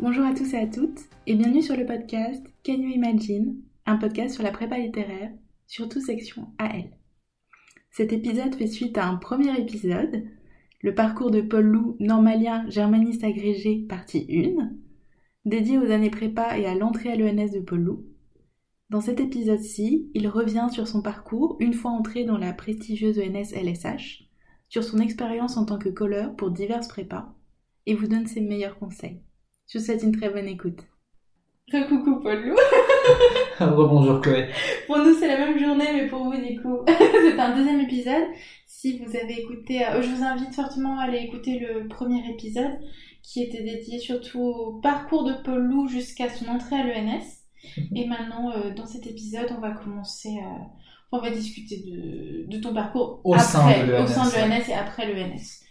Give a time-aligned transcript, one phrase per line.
[0.00, 3.96] Bonjour à tous et à toutes et bienvenue sur le podcast Can You Imagine, un
[3.96, 5.32] podcast sur la prépa littéraire,
[5.66, 6.96] surtout section AL.
[7.90, 10.22] Cet épisode fait suite à un premier épisode,
[10.82, 14.70] le parcours de Paul Lou, normalien germaniste agrégé, partie 1,
[15.46, 18.06] dédié aux années prépa et à l'entrée à l'ENS de Paul Lou.
[18.90, 23.52] Dans cet épisode-ci, il revient sur son parcours une fois entré dans la prestigieuse ENS
[23.52, 24.28] LSH,
[24.68, 27.34] sur son expérience en tant que colleur pour diverses prépas,
[27.86, 29.22] et vous donne ses meilleurs conseils.
[29.68, 30.80] Je vous souhaite une très bonne écoute.
[31.70, 32.56] Coucou Paul Lou.
[33.60, 34.48] Rebonjour Chloé.
[34.86, 38.24] Pour nous c'est la même journée mais pour vous du coup c'est un deuxième épisode.
[38.66, 42.78] Si vous avez écouté, euh, je vous invite fortement à aller écouter le premier épisode
[43.22, 47.26] qui était dédié surtout au parcours de Paul Lou jusqu'à son entrée à l'ENS.
[47.94, 50.66] Et maintenant euh, dans cet épisode on va commencer à...
[51.12, 54.48] On va discuter de, de ton parcours Au après, sein de l'ENS, au sein de
[54.48, 55.64] l'ENS et après l'ENS.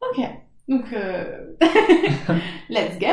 [0.00, 0.24] Ok,
[0.70, 1.56] donc euh,
[2.70, 3.06] let's go.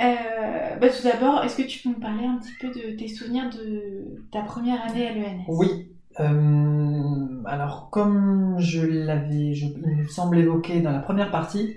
[0.00, 3.08] Euh, bah, tout d'abord, est-ce que tu peux me parler un petit peu de tes
[3.08, 5.92] souvenirs de ta première année à l'ENS Oui.
[6.20, 11.76] euh, alors, comme je l'avais, je, il me semble évoqué dans la première partie,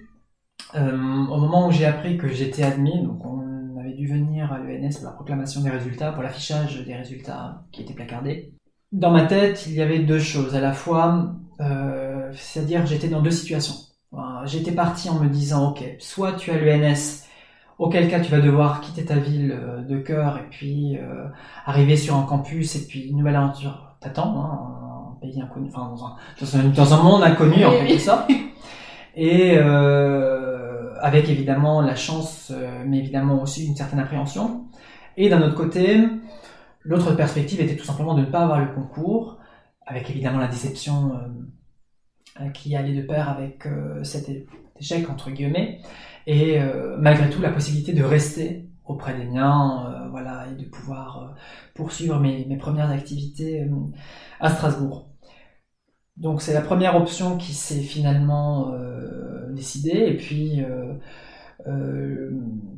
[0.76, 4.98] au moment où j'ai appris que j'étais admis, donc on avait dû venir à l'ENS
[4.98, 8.54] pour la proclamation des résultats, pour l'affichage des résultats qui étaient placardés.
[8.92, 10.56] Dans ma tête, il y avait deux choses.
[10.56, 11.36] À la fois,
[12.34, 13.87] c'est-à-dire j'étais dans deux situations.
[14.38, 17.24] Enfin, J'étais parti en me disant, ok, soit tu as l'ENS,
[17.80, 21.26] auquel cas tu vas devoir quitter ta ville euh, de cœur et puis euh,
[21.66, 25.90] arriver sur un campus et puis une nouvelle aventure t'attend, hein, un pays inconnu, enfin
[25.90, 28.30] dans un, dans un, dans un monde inconnu en quelque sorte.
[29.16, 34.66] Et euh, avec évidemment la chance, euh, mais évidemment aussi une certaine appréhension.
[35.18, 36.04] Et d'un autre côté,
[36.84, 39.40] l'autre perspective était tout simplement de ne pas avoir le concours,
[39.88, 41.30] avec évidemment la déception euh, euh,
[42.54, 44.30] qui allait de pair avec euh, cet
[44.80, 45.80] échec entre guillemets,
[46.28, 50.68] et euh, malgré tout la possibilité de rester auprès des miens, euh, voilà, et de
[50.70, 51.28] pouvoir euh,
[51.76, 53.68] poursuivre mes, premières activités euh,
[54.40, 55.10] à Strasbourg.
[56.16, 60.94] Donc c'est la première option qui s'est finalement euh, décidée, et puis euh,
[61.68, 62.32] euh,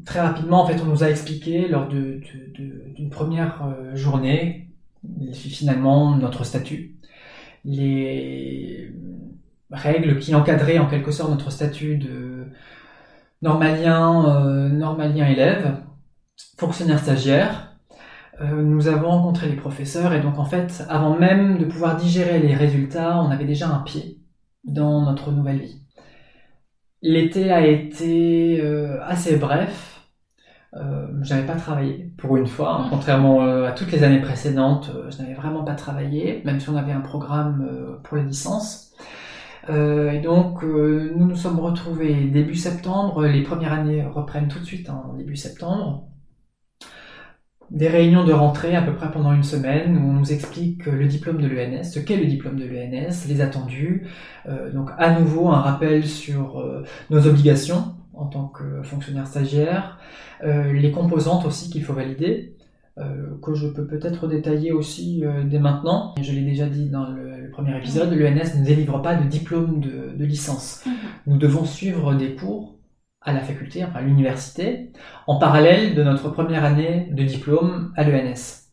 [0.06, 2.22] très rapidement, en fait, on nous a expliqué lors de-
[2.58, 4.70] de- d'une première euh, journée,
[5.34, 6.98] finalement, notre statut,
[7.66, 8.92] les
[9.72, 12.48] règles qui encadraient en quelque sorte notre statut de
[13.42, 15.78] normalien, euh, normalien élève,
[16.58, 17.78] fonctionnaire stagiaire.
[18.42, 22.40] Euh, nous avons rencontré les professeurs et donc en fait, avant même de pouvoir digérer
[22.40, 24.20] les résultats, on avait déjà un pied
[24.64, 25.82] dans notre nouvelle vie.
[27.02, 29.96] L'été a été euh, assez bref.
[31.22, 34.92] Je n'avais pas travaillé pour une fois, hein, contrairement à toutes les années précédentes.
[35.10, 38.94] je n'avais vraiment pas travaillé, même si on avait un programme pour la licence.
[39.68, 43.26] Euh, et donc, euh, nous nous sommes retrouvés début septembre.
[43.26, 46.08] Les premières années reprennent tout de suite en début septembre.
[47.72, 51.06] Des réunions de rentrée à peu près pendant une semaine où on nous explique le
[51.06, 54.08] diplôme de l'ENS, ce qu'est le diplôme de l'ENS, les attendus.
[54.48, 56.64] Euh, donc, à nouveau, un rappel sur
[57.12, 60.00] nos obligations en tant que fonctionnaire stagiaire,
[60.44, 62.58] les composantes aussi qu'il faut valider,
[62.98, 66.16] que je peux peut-être détailler aussi dès maintenant.
[66.20, 69.80] Je l'ai déjà dit dans le, le premier épisode, l'ENS ne délivre pas de diplôme
[69.80, 70.84] de, de licence.
[70.86, 70.94] Mhm.
[71.26, 72.76] Nous devons suivre des cours
[73.22, 74.92] à la faculté, enfin à l'université,
[75.26, 78.70] en parallèle de notre première année de diplôme à l'ENS.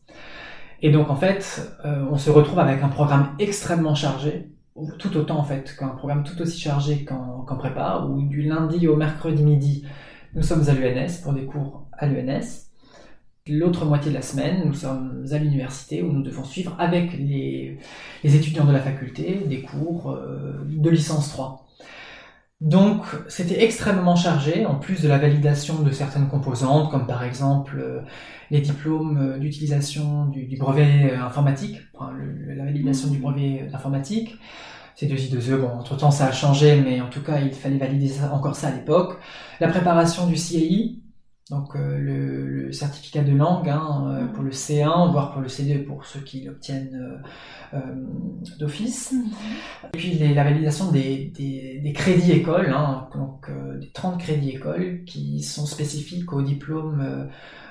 [0.83, 5.17] Et donc en fait, euh, on se retrouve avec un programme extrêmement chargé, ou tout
[5.17, 8.95] autant en fait qu'un programme tout aussi chargé qu'en qu'en prépa, où du lundi au
[8.95, 9.87] mercredi midi,
[10.35, 12.66] nous sommes à l'ENS pour des cours à l'ENS.
[13.49, 17.77] L'autre moitié de la semaine, nous sommes à l'université où nous devons suivre avec les,
[18.23, 21.65] étudiants de la faculté des cours euh, de licence 3.
[22.59, 27.77] Donc c'était extrêmement chargé, en plus de la validation de certaines composantes, comme par exemple
[27.79, 28.01] euh,
[28.49, 34.35] les diplômes euh, d'utilisation du, brevet informatique, la validation du brevet d'informatique,
[34.95, 37.53] c'est 2 i 2 e bon, entre-temps ça a changé, mais en tout cas il
[37.53, 39.19] fallait valider encore ça à l'époque.
[39.59, 40.95] La préparation du CAI,
[41.49, 45.47] donc euh, le, le certificat de langue hein, euh, pour le C1, voire pour le
[45.47, 47.21] C2 pour ceux qui l'obtiennent
[47.73, 47.79] euh,
[48.59, 49.13] d'office.
[49.93, 54.19] Et puis les- la validation des, des, des crédits écoles, hein, donc euh, des 30
[54.19, 57.29] crédits écoles qui sont spécifiques au diplôme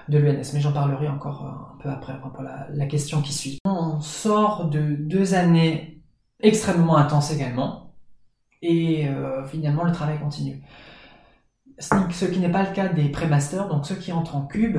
[0.09, 0.53] de l'ENS.
[0.55, 3.59] Mais j'en parlerai encore un peu après enfin, pour la, la question qui suit.
[3.67, 6.03] On sort de deux années
[6.41, 7.95] extrêmement intenses également
[8.63, 9.09] et
[9.51, 10.63] finalement le travail continue.
[11.79, 14.79] Ce qui- n'est pas le cas des pré-masters, donc ceux qui entrent en cube.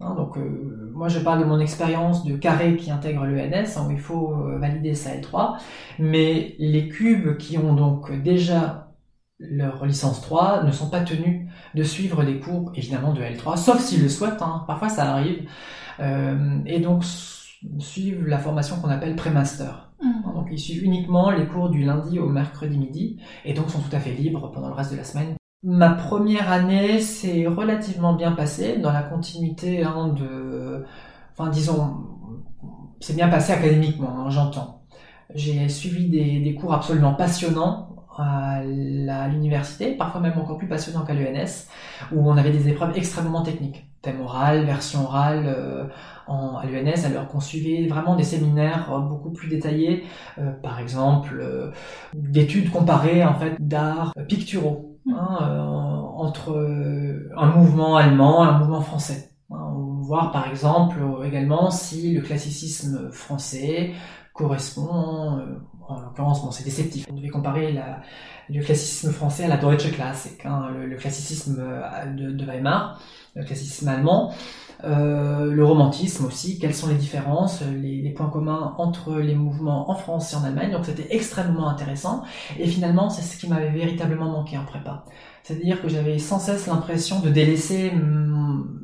[0.00, 3.86] Hein, donc euh, moi je parle de mon expérience de carré qui intègre l'ENS, hein,
[3.88, 5.56] où il faut euh, valider sa L3,
[5.98, 8.92] mais les cubes qui ont donc déjà
[9.38, 13.80] leur licence 3 ne sont pas tenus de suivre des cours évidemment de L3, sauf
[13.80, 14.64] s'ils le souhaitent, hein.
[14.66, 15.48] parfois ça arrive,
[16.00, 17.02] euh, et donc
[17.78, 19.92] suivent la formation qu'on appelle pré-master.
[20.02, 20.34] Mhm.
[20.34, 23.96] Donc ils suivent uniquement les cours du lundi au mercredi midi, et donc sont tout
[23.96, 25.34] à fait libres pendant le reste de la semaine.
[25.62, 30.84] Ma première année s'est relativement bien passée dans la continuité hein, de,
[31.32, 32.06] enfin disons,
[33.00, 34.82] c'est bien passé académiquement, hein, j'entends.
[35.34, 38.62] J'ai suivi des, cours absolument passionnants à
[39.28, 41.66] l'université, parfois même encore plus passionnant qu'à l'ENS,
[42.12, 45.44] où on avait des épreuves extrêmement techniques, thème oral, version orale.
[45.46, 45.84] euh,
[46.28, 50.04] à l'ENS, alors qu'on suivait vraiment des séminaires euh, beaucoup plus détaillés,
[50.38, 51.72] euh, par exemple
[52.14, 55.60] d'études comparées en fait d'art euh, picturaux hein, euh,
[56.16, 59.30] entre euh, un mouvement allemand et un mouvement français.
[59.50, 63.92] Hein, voir par exemple euh, également si le classicisme français
[64.32, 65.40] correspond,
[65.88, 67.06] en l'occurrence, bon, c'est déceptif.
[67.10, 67.74] On devait comparer
[68.50, 73.00] le classicisme français à la Deutsche Klassik, hein, le, le classicisme de Weimar,
[73.34, 74.34] le classicisme allemand,
[74.84, 79.90] euh, le romantisme aussi, quelles sont les différences, les, les points communs entre les mouvements
[79.90, 80.72] en France et en Allemagne.
[80.72, 82.22] Donc c'était extrêmement intéressant.
[82.58, 85.04] Et finalement, c'est ce qui m'avait véritablement manqué en prépa.
[85.42, 87.92] C'est-à-dire que j'avais sans cesse l'impression de délaisser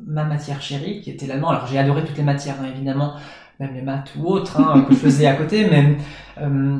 [0.07, 1.49] ma matière chérie, qui était l'allemand.
[1.49, 3.15] Alors j'ai adoré toutes les matières, hein, évidemment,
[3.59, 5.97] même les maths ou autres hein, que je faisais à côté, mais
[6.41, 6.77] euh,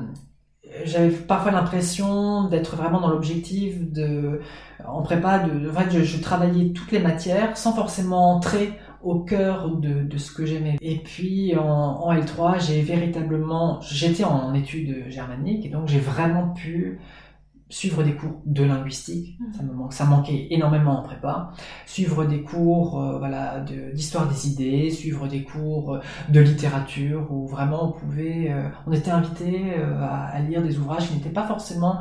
[0.85, 4.39] j'avais parfois l'impression d'être vraiment dans l'objectif de,
[4.87, 8.73] en prépa, de, en fait, je, je travaillais toutes les matières sans forcément entrer
[9.03, 10.77] au cœur de, de ce que j'aimais.
[10.81, 16.49] Et puis en, en L3, j'ai véritablement, j'étais en études germaniques et donc j'ai vraiment
[16.49, 16.99] pu
[17.69, 21.53] suivre des cours de linguistique, ça me ça manquait énormément en prépa,
[21.87, 27.25] suivre des cours euh, voilà de- d'histoire des idées, suivre des cours euh, de littérature
[27.31, 31.15] où vraiment on pouvait, euh, on était invité euh, à, à lire des ouvrages qui
[31.15, 31.97] n'étaient pas forcément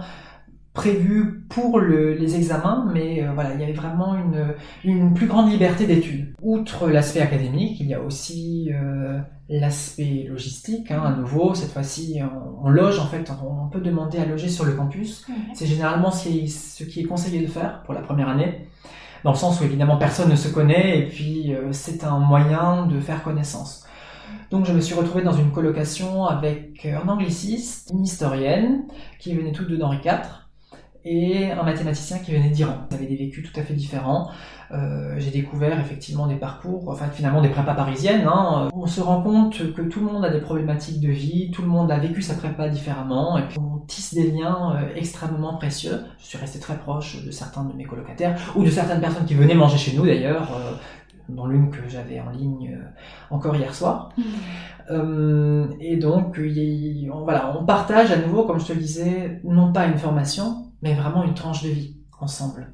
[0.74, 4.54] prévus pour le- les examens, mais euh, voilà, il y avait vraiment une,
[4.84, 6.34] une plus grande liberté d'études.
[6.42, 9.20] Outre l'aspect académique, il y a aussi euh,
[9.50, 10.90] l'aspect logistique.
[10.90, 14.24] Hein, à nouveau, cette fois-ci, on, on loge en fait, on, on peut demander à
[14.24, 15.26] loger sur le campus.
[15.54, 18.66] C'est généralement ce qui, est, ce qui est conseillé de faire pour la première année,
[19.24, 22.86] dans le sens où évidemment personne ne se connaît et puis euh, c'est un moyen
[22.86, 23.84] de faire connaissance.
[24.50, 28.84] Donc je me suis retrouvé dans une colocation avec un angliciste, une historienne
[29.18, 30.20] qui venait toutes deux d'Henri IV
[31.04, 32.86] et un mathématicien qui venait d'Iran.
[32.90, 34.30] Ils avaient des vécus tout à fait différents.
[34.72, 38.26] Euh, j'ai découvert effectivement des parcours, enfin finalement des prépas parisiennes.
[38.26, 38.68] Hein.
[38.74, 41.68] On se rend compte que tout le monde a des problématiques de vie, tout le
[41.68, 46.00] monde a vécu sa prépa différemment, et puis on tisse des liens euh, extrêmement précieux.
[46.18, 49.34] Je suis resté très proche de certains de mes colocataires, ou de certaines personnes qui
[49.34, 50.72] venaient manger chez nous d'ailleurs, euh,
[51.28, 54.10] dont l'une que j'avais en ligne euh, encore hier soir.
[54.90, 59.40] Euh, et donc, y on, voilà, on partage à nouveau, comme je te le disais,
[59.44, 62.72] non pas une formation, mais vraiment une tranche de vie ensemble.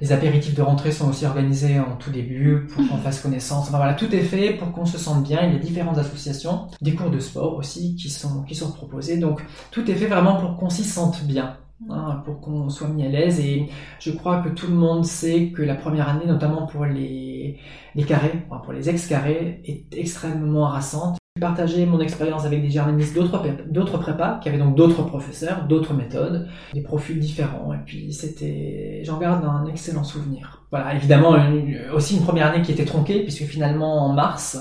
[0.00, 3.68] Les apéritifs de rentrée sont aussi organisés en tout début pour qu'on fasse connaissance.
[3.68, 5.42] Enfin, voilà, tout est fait pour qu'on se sente bien.
[5.46, 9.18] Il y a différentes associations, des cours de sport aussi qui sont, qui sont proposés.
[9.18, 11.58] Donc, tout est fait vraiment pour qu'on s'y sente bien.
[11.90, 13.68] hein, pour qu'on soit mis à l'aise et
[14.00, 17.58] je crois que tout le monde sait que la première année, notamment pour les,
[17.94, 21.19] les carrés, enfin, pour les ex-carrés, est extrêmement harassante.
[21.40, 25.02] J'ai partagé mon expérience avec des germanistes d'autres pré- d'autres prépas, qui avaient donc d'autres
[25.04, 30.66] professeurs, d'autres méthodes, des profils différents, et puis c'était, j'en garde un excellent souvenir.
[30.70, 34.58] Voilà, évidemment, une- aussi une première année qui était tronquée, puisque finalement en mars,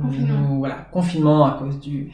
[0.00, 0.38] Confinement.
[0.48, 2.10] nous- voilà, confinement à cause du,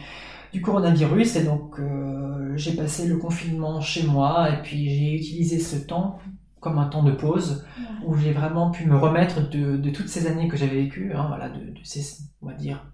[0.53, 5.61] du coronavirus, et donc euh, j'ai passé le confinement chez moi, et puis j'ai utilisé
[5.61, 6.19] ce temps
[6.59, 7.65] comme un temps de pause
[8.05, 11.27] où j'ai vraiment pu me remettre de, de toutes ces années que j'avais vécues, hein,
[11.29, 12.85] voilà, de, de ces, on va dire,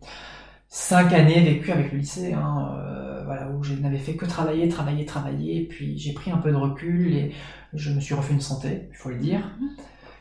[0.74, 4.68] cinq années vécues avec le lycée, hein, euh, voilà, où je n'avais fait que travailler,
[4.68, 7.32] travailler, travailler, et puis j'ai pris un peu de recul et
[7.74, 9.56] je me suis refait une santé, il faut le dire.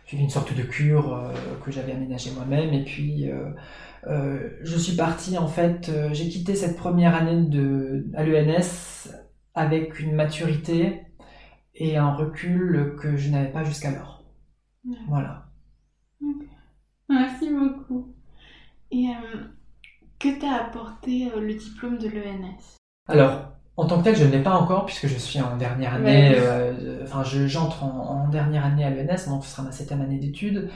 [0.06, 1.34] J'ai fait une sorte de cure euh,
[1.66, 6.78] que j'avais aménagée moi-même, et puis euh, je suis parti, en fait, j'ai quitté cette
[6.78, 9.10] première année de, à l'ENS
[9.56, 11.02] avec une maturité
[11.74, 14.24] et un recul que je n'avais pas jusqu'alors.
[15.08, 15.48] Voilà.
[17.10, 18.14] Merci beaucoup.
[18.92, 19.08] Et
[20.24, 22.78] que t'a apporté euh, le diplôme de l'ENS
[23.10, 25.96] Alors, en tant que tel, je ne l'ai pas encore puisque je suis en dernière
[25.96, 26.34] année.
[26.38, 30.02] Euh, Enfin, je- j'entre en, en dernière année à l'ENS, donc ce sera ma septième
[30.02, 30.70] année d'études.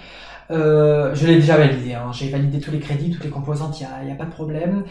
[0.52, 1.94] Euh, je l'ai déjà validé.
[1.94, 3.80] hein, J'ai validé tous les crédits, toutes les composantes.
[3.80, 4.84] Il n'y a, pas de problème.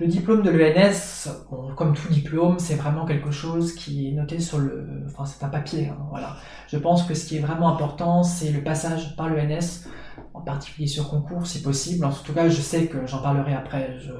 [0.00, 4.38] Le diplôme de l'ENS, bon, comme tout diplôme, c'est vraiment quelque chose qui est noté
[4.40, 4.86] sur le.
[5.06, 5.88] Enfin, c'est un papier.
[5.88, 6.36] hein, voilà.
[6.68, 9.86] Je pense que ce qui est vraiment important, c'est le passage par l'ENS,
[10.32, 12.04] en particulier sur concours, si possible.
[12.04, 13.96] En tout cas, je sais que j'en parlerai après.
[13.98, 14.12] Je,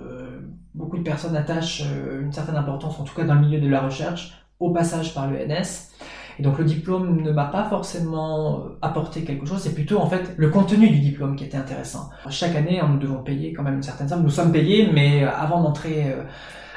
[0.74, 3.68] beaucoup de personnes attachent euh, une certaine importance, en tout cas dans le milieu de
[3.68, 5.90] la recherche, au passage par l'ENS.
[6.38, 10.34] Et donc le diplôme ne m'a pas forcément apporté quelque chose, c'est plutôt en fait
[10.36, 12.10] le contenu du diplôme qui était intéressant.
[12.28, 14.24] Chaque année, nous devons payer quand même une certaine somme.
[14.24, 16.12] Nous sommes payés, mais avant d'entrer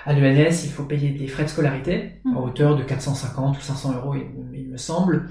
[0.05, 3.93] à l'ENS, il faut payer des frais de scolarité à hauteur de 450 ou 500
[3.95, 4.15] euros,
[4.53, 5.27] il, me semble,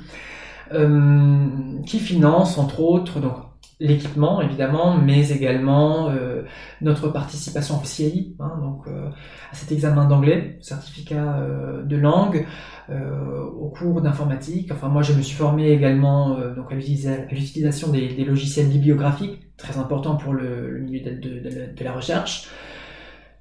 [1.87, 3.37] qui finance entre autres donc
[3.79, 6.43] l'équipement évidemment, mais également euh,
[6.81, 9.11] notre participation officielle, hein, donc euh,
[9.53, 12.47] à cet examen d'anglais, certificat euh, de langue,
[12.89, 14.71] au cours d'informatique.
[14.73, 20.15] Enfin moi je me suis formé également donc à l'utilisation des, logiciels bibliographiques, très important
[20.15, 22.49] pour le, milieu de, de, de, la recherche.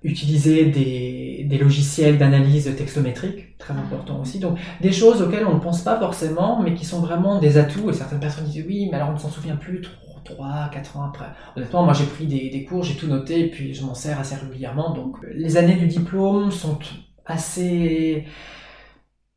[0.03, 4.39] Utiliser des, des logiciels d'analyse textométrique, très important aussi.
[4.39, 7.91] Donc des choses auxquelles on ne pense pas forcément, mais qui sont vraiment des atouts.
[7.91, 10.97] Et certaines personnes disent oui, mais alors on ne s'en souvient plus trop 3, 4
[10.97, 11.25] ans après.
[11.55, 14.35] Honnêtement, moi j'ai pris des, cours, j'ai tout noté, et puis je m'en sers assez
[14.35, 14.93] régulièrement.
[14.93, 16.79] Donc les années du diplôme sont
[17.25, 18.25] assez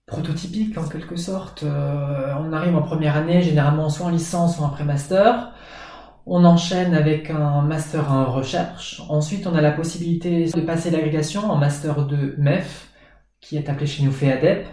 [0.06, 1.62] prototypiques en quelque sorte.
[1.62, 5.52] Euh, on arrive en première année, généralement soit en licence, soit en pré-master.
[6.26, 9.02] On enchaîne avec un master en recherche.
[9.08, 12.90] Ensuite, on a la possibilité de passer l'agrégation en master de MEF,
[13.40, 14.66] qui est appelé chez nous FEADEP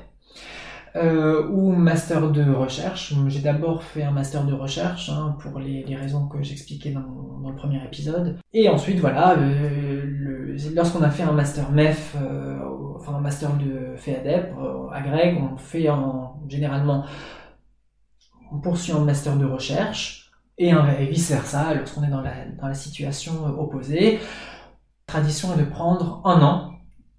[0.95, 3.13] euh, ou master de recherche.
[3.27, 7.01] J'ai d'abord fait un master de recherche hein, pour les, raisons que j'expliquais dans,
[7.41, 8.37] dans, le premier épisode.
[8.53, 9.35] Et ensuite, voilà,
[10.73, 12.59] lorsqu'on a fait un master MEF, euh,
[12.95, 17.05] enfin un master de FEADEP, euh, à Greg, on fait en, généralement,
[18.53, 22.67] on poursuit un master de recherche et, et vice versa lorsqu'on est dans la, dans
[22.67, 24.19] la situation opposée.
[25.07, 26.71] Tradition est de prendre un an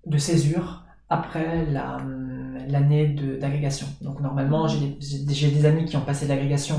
[0.07, 1.99] de césure après la
[2.69, 3.07] l'année
[3.41, 3.87] d'agrégation.
[4.01, 6.77] Donc normalement, j'ai des amis qui ont passé l'agrégation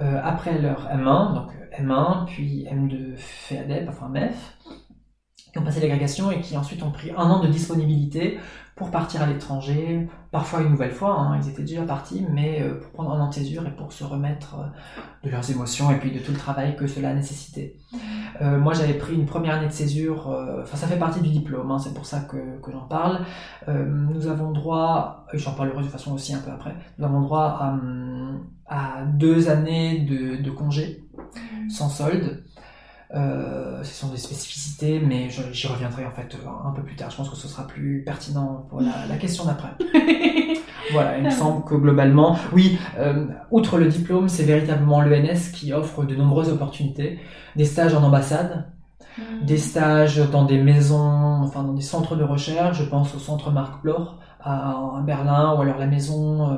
[0.00, 4.56] euh, après leur M1, donc M1, puis M2 FEADEP, enfin MEF,
[5.54, 8.38] qui ont passé l'agrégation et qui ensuite ont pris un an de disponibilité
[8.74, 12.80] pour partir à l'étranger, parfois une nouvelle fois, hein, ils étaient déjà partis, mais euh,
[12.80, 14.66] pour prendre un an de césure et pour se remettre euh,
[15.22, 17.76] de leurs émotions et puis de tout le travail que cela a nécessité.
[17.92, 17.96] Mmh.
[18.42, 21.70] Euh, moi j'avais pris une première année de césure, enfin ça fait partie du diplôme,
[21.70, 23.20] hein, c'est pour ça que, que j'en parle.
[23.68, 27.60] nous avons droit, et j'en parlerai de façon aussi un peu après, nous avons droit
[27.60, 27.76] à,
[28.66, 31.70] à deux années de, de congé mmh.
[31.70, 32.42] sans solde.
[33.12, 37.10] Euh, ce sont des spécificités, mais j'y reviendrai en fait un peu plus tard.
[37.10, 39.70] Je pense que ce sera plus pertinent pour la, question d'après.
[40.92, 45.72] voilà, il me semble que globalement, oui, euh, outre le diplôme, c'est véritablement l'ENS qui
[45.72, 47.20] offre de nombreuses opportunités,
[47.56, 48.72] des stages en ambassade,
[49.18, 49.44] hmm.
[49.44, 52.78] des stages dans des maisons, enfin dans des centres de recherche.
[52.78, 54.08] Je pense au centre Marc Bloch
[54.44, 56.56] à, Berlin, ou alors la maison, euh,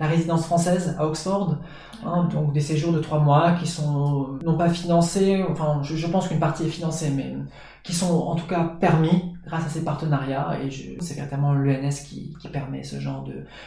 [0.00, 1.58] la résidence française à Oxford.
[2.04, 6.28] Hein, donc des séjours de trois mois qui sont non pas financés, enfin je, pense
[6.28, 7.34] qu'une partie est financée, mais
[7.82, 12.36] qui sont en tout cas permis grâce à ces partenariats et c'est véritablement l'ENS qui,
[12.40, 13.26] qui, permet ce genre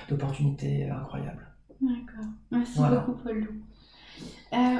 [0.09, 1.47] d'opportunités incroyables.
[1.81, 3.49] D'accord, merci beaucoup Paul.
[4.53, 4.79] Euh,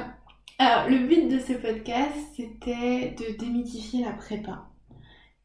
[0.58, 4.69] alors le but de ce podcast c'était de démythifier la prépa.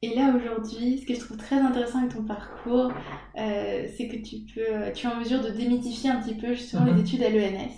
[0.02, 2.92] Et là aujourd'hui, ce que je trouve très intéressant avec ton parcours,
[3.38, 6.86] euh, c'est que tu peux, tu es en mesure de démythifier un petit peu justement
[6.86, 7.00] les mhm.
[7.00, 7.72] études à l'ENS.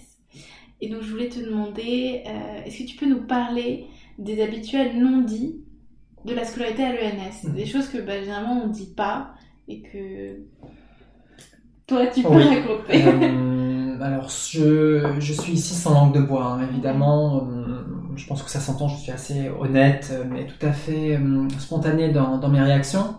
[0.81, 4.97] Et donc je voulais te demander, euh, est-ce que tu peux nous parler des habituels
[4.97, 5.62] non dits
[6.25, 7.55] de la scolarité à l'ENS mhm.
[7.55, 9.33] Des choses que bah, généralement on ne dit pas
[9.67, 10.39] et que
[11.86, 13.05] toi tu peux raconter.
[13.05, 13.56] Euh,
[14.01, 17.48] alors je, je, suis ici sans langue de bois, hein, évidemment
[18.18, 21.48] je pense que ça s'entend, je suis assez honnête, euh, mais tout à fait euh,
[21.60, 23.18] spontané dans, mes réactions.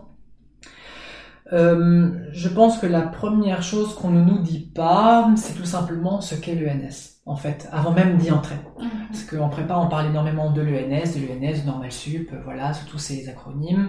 [1.53, 6.21] Euh, je pense que la première chose qu'on ne nous dit pas, c'est tout simplement
[6.21, 8.57] ce qu'est l'ENS, en fait, avant même d'y entrer.
[8.79, 8.89] Mhm.
[9.09, 12.99] Parce qu'en prépa, on parle énormément de l'ENS, de l'ENS, de Normal Sup, voilà, tous
[12.99, 13.89] ces acronymes,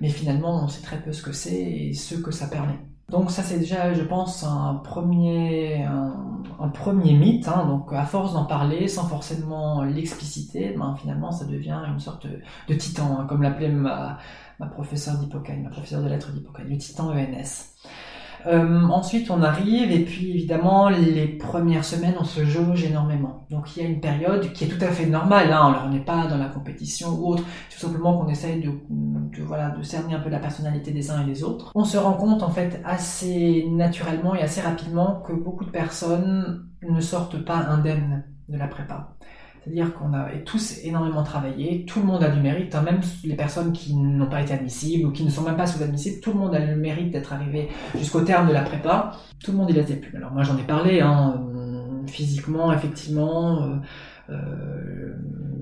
[0.00, 2.78] mais finalement, on sait très peu ce que c'est et ce que ça permet.
[3.12, 7.46] Donc ça c'est déjà, je pense, un premier, un, mythe.
[7.46, 7.66] Hein.
[7.66, 12.26] Donc à force d'en parler, sans forcément l'expliciter, ben, finalement ça devient une sorte
[12.68, 14.18] de, titan, hein, comme l'appelait ma,
[14.58, 17.74] ma professeure d'Hippocane, ma professeure de lettres d'Hippocane, le titan ENS.
[18.46, 23.46] Euh, ensuite, on arrive et puis évidemment, les premières semaines, on se jauge énormément.
[23.50, 25.52] Donc il y a une période qui est tout à fait normale.
[25.52, 25.68] Hein.
[25.68, 29.42] Alors on n'est pas dans la compétition ou autre, tout simplement qu'on essaye de, de,
[29.42, 31.70] voilà de cerner un peu la personnalité des uns et des autres.
[31.74, 36.66] On se rend compte en fait assez naturellement et assez rapidement que beaucoup de personnes
[36.82, 39.11] ne sortent pas indemnes de la prépa.
[39.64, 43.36] C'est-à-dire qu'on a tous énormément travaillé, tout le monde a du mérite, hein, même les
[43.36, 46.38] personnes qui n'ont pas été admissibles ou qui ne sont même pas sous-admissibles, tout le
[46.38, 49.12] monde a le mérite d'être arrivé jusqu'au terme de la prépa.
[49.42, 50.16] Tout le monde il a été plus.
[50.16, 51.40] Alors moi j'en ai parlé, hein,
[52.06, 53.76] physiquement, effectivement, euh,
[54.30, 55.14] euh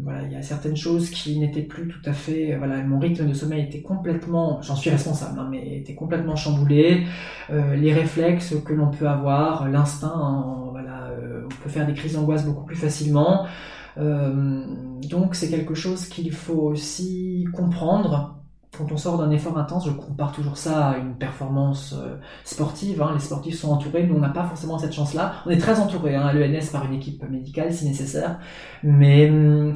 [0.03, 3.29] voilà, il y a certaines choses qui n'étaient plus tout à fait, voilà, mon rythme
[3.29, 7.05] de sommeil était complètement, j'en suis responsable, hein, mais était complètement chamboulé.
[7.51, 11.93] Euh, les réflexes que l'on peut avoir, l'instinct, hein, voilà, euh, on peut faire des
[11.93, 13.47] crises d'angoisse beaucoup plus facilement.
[14.01, 14.65] Euh,
[15.09, 18.37] donc c'est quelque chose qu'il faut aussi comprendre
[18.79, 23.03] quand on sort d'un effort intense, je compare toujours ça à une performance euh, sportive.
[23.03, 23.11] Hein.
[23.13, 25.35] Les sportifs sont entourés, nous on n'a pas forcément cette chance-là.
[25.45, 28.39] On est très entouré hein, à l'ENS par une équipe médicale si nécessaire,
[28.83, 29.75] mais euh,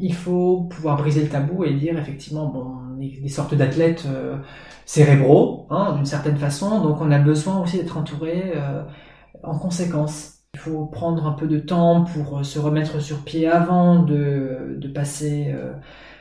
[0.00, 4.06] il faut pouvoir briser le tabou et dire effectivement, bon, on est des sortes d'athlètes
[4.86, 8.54] cérébraux hein, d'une certaine façon, donc on a besoin aussi d'être entouré
[9.42, 10.41] en conséquence.
[10.54, 14.88] Il faut prendre un peu de temps pour se remettre sur pied avant de, de
[14.88, 15.54] passer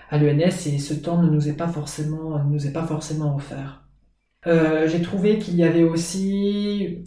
[0.09, 3.35] à l'ENS et ce temps ne nous est pas forcément, ne nous est pas forcément
[3.35, 3.83] offert.
[4.47, 7.05] Euh, j'ai trouvé qu'il y avait aussi,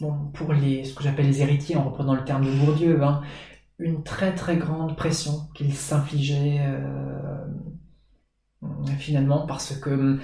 [0.00, 3.22] bon, pour les, ce que j'appelle les héritiers, en reprenant le terme de Bourdieu, hein,
[3.78, 7.46] une très très grande pression qu'ils s'infligeaient euh,
[8.98, 10.18] finalement parce que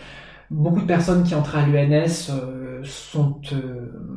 [0.51, 3.41] beaucoup de personnes qui entraient à l'UNS euh, sont,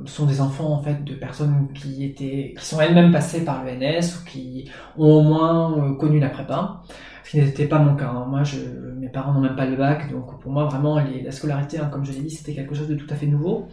[0.05, 4.19] sont des enfants en fait de personnes qui étaient qui sont elles-mêmes passées par l'UNS
[4.19, 6.83] ou qui ont au moins connu la prépa
[7.23, 8.09] ce qui n'était pas mon cas.
[8.09, 8.25] Hein.
[8.27, 8.57] Moi, je,
[8.99, 12.05] mes parents n'ont même pas le bac, donc pour moi, vraiment, la scolarité, hein, comme
[12.05, 13.67] je l'ai dit, c'était quelque chose de tout à fait nouveau.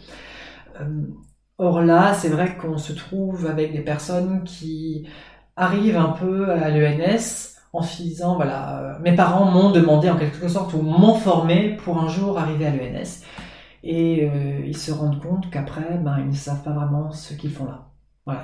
[0.81, 1.02] Euh,
[1.59, 5.09] or là, c'est vrai qu'on se trouve avec des personnes qui
[5.57, 10.17] arrivent un peu à l'ENS en se disant, voilà, euh, mes parents m'ont demandé en
[10.17, 13.23] quelque sorte ou m'ont formé pour un jour arriver à l'ENS.
[13.83, 17.53] Et euh, ils se rendent compte qu'après, ben, ils ne savent pas vraiment ce qu'ils
[17.53, 17.87] font là.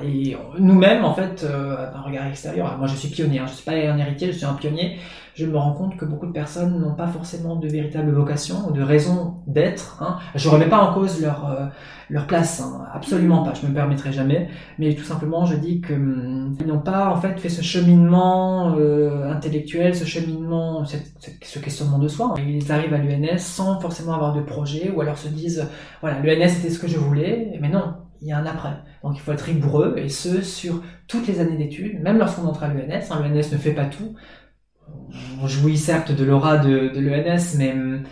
[0.03, 3.57] Et nous-mêmes, en fait, euh, un regard extérieur, moi je suis pionnier, hein, je ne
[3.57, 4.99] suis pas un héritier, je suis un pionnier,
[5.35, 8.73] je me rends compte que beaucoup de personnes n'ont pas forcément de véritable vocation ou
[8.73, 10.03] de raison d'être.
[10.03, 10.19] Hein.
[10.35, 11.67] Je ne remets pas en cause leur, euh,
[12.09, 15.97] leur place, hein, absolument pas, je me permettrai jamais, mais tout simplement je dis qu'ils
[15.97, 22.09] hum, n'ont pas en fait fait ce cheminement euh, intellectuel, ce cheminement, ce questionnement de
[22.09, 22.35] soi.
[22.39, 25.69] Ils arrivent à l'UNS sans forcément avoir de projet ou alors se disent,
[26.01, 28.77] voilà, l'UNS c'était ce que je voulais, mais non, il y a un après.
[29.03, 32.65] Donc il faut être rigoureux, et ce, sur toutes les années d'études, même lorsqu'on entre
[32.65, 33.11] à l'ENS.
[33.11, 34.15] Hein, L'ENS ne fait pas tout.
[35.43, 38.03] On jouit certes de l'aura de, de l'ENS, mais hum,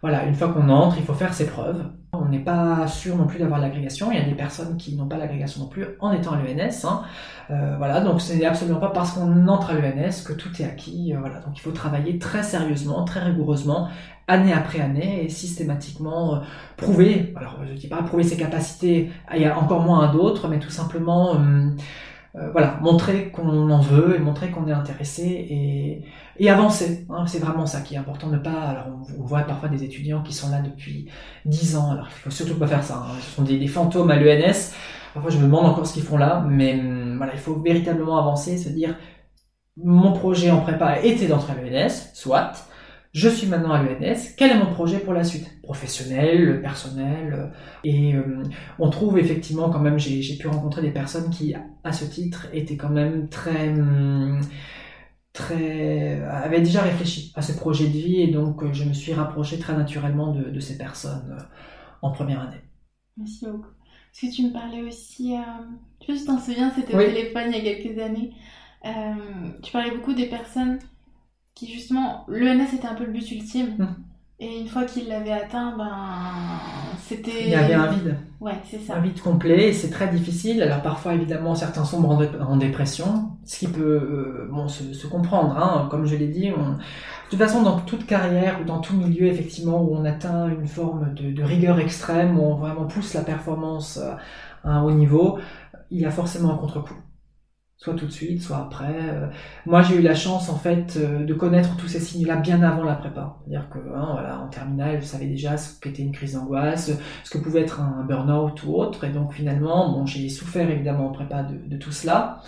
[0.00, 1.84] voilà, une fois qu'on entre, il faut faire ses preuves.
[2.12, 4.10] On n'est pas sûr non plus d'avoir l'agrégation.
[4.12, 6.84] Il y a des personnes qui n'ont pas l'agrégation non plus en étant à l'ENS.
[6.84, 7.02] Hein.
[7.50, 10.64] Euh, voilà, donc ce n'est absolument pas parce qu'on entre à l'ENS que tout est
[10.64, 11.14] acquis.
[11.14, 13.88] Euh, voilà, donc il faut travailler très sérieusement, très rigoureusement,
[14.28, 16.38] année après année, et systématiquement euh,
[16.76, 17.34] prouver.
[17.36, 20.60] Alors, je ne dis pas prouver ses capacités, il y a encore moins d'autres, mais
[20.60, 21.34] tout simplement
[22.36, 26.04] euh, voilà, montrer qu'on en veut et montrer qu'on est intéressé et,
[26.38, 27.06] et avancer.
[27.08, 28.28] Hein, c'est vraiment ça qui est important.
[28.28, 28.52] Ne pas.
[28.52, 28.86] Alors,
[29.18, 31.08] on, voit parfois des étudiants qui sont là depuis
[31.46, 31.90] 10 ans.
[31.92, 32.96] Alors, il faut surtout pas faire ça.
[32.96, 33.16] Hein.
[33.20, 34.72] Ce sont des, fantômes à l'ENS.
[35.14, 38.18] Parfois, je me demande encore ce qu'ils font là, mais hum, voilà, il faut véritablement
[38.18, 38.94] avancer, se dire
[39.82, 42.52] mon projet en prépa était d'entrer à l'ENS, soit.
[43.12, 45.60] Je suis maintenant à l'ENS, quel est mon projet pour la suite?
[45.62, 48.42] Professionnel, personnel Et euh,
[48.78, 52.76] on trouve effectivement quand même, j'ai pu rencontrer des personnes qui, à ce titre, étaient
[52.76, 53.70] quand même très...
[53.70, 54.40] Hum,
[55.34, 59.12] très avaient déjà réfléchi à ce projet de vie et donc euh, je me suis
[59.12, 61.42] rapproché très naturellement de, ces personnes euh,
[62.02, 62.60] en première année.
[63.16, 63.68] Merci beaucoup.
[64.12, 65.34] Est-ce que tu me parlais aussi,
[66.00, 68.32] tu sais, je t'en souviens, c'était au téléphone il y a quelques années,
[69.62, 70.78] tu parlais beaucoup des personnes
[71.58, 73.74] qui justement, l'ENS était un peu le but ultime.
[73.80, 73.94] Hum.
[74.40, 75.90] Et une fois qu'il l'avait atteint, ben,
[77.02, 77.42] c'était.
[77.46, 78.16] Il y avait un vide.
[78.40, 78.94] Ouais, c'est ça.
[78.94, 80.62] Un vide complet, et c'est très difficile.
[80.62, 85.58] Alors parfois, évidemment, certains sombrent en, dépression, ce qui peut euh, bon, se, comprendre.
[85.58, 85.88] Hein.
[85.90, 86.74] Comme je l'ai dit, on...
[86.74, 86.76] de
[87.30, 91.12] toute façon, dans toute carrière ou dans tout milieu, effectivement, où on atteint une forme
[91.14, 93.98] de, de rigueur extrême, où on vraiment pousse la performance
[94.62, 95.40] à un haut niveau,
[95.90, 96.94] il y a forcément un contre-coup
[97.78, 98.92] soit tout de suite, soit après.
[98.92, 99.28] Euh,
[99.64, 102.82] moi, j'ai eu la chance, en fait, euh, de connaître tous ces signes-là bien avant
[102.82, 103.36] la prépa.
[103.40, 106.90] C'est-à-dire que, hein, voilà, en terminale, je savais déjà ce qu'était une crise d'angoisse,
[107.22, 109.04] ce que pouvait être un burn-out ou autre.
[109.04, 112.40] Et donc, finalement, bon, j'ai souffert évidemment en prépa de, tout cela.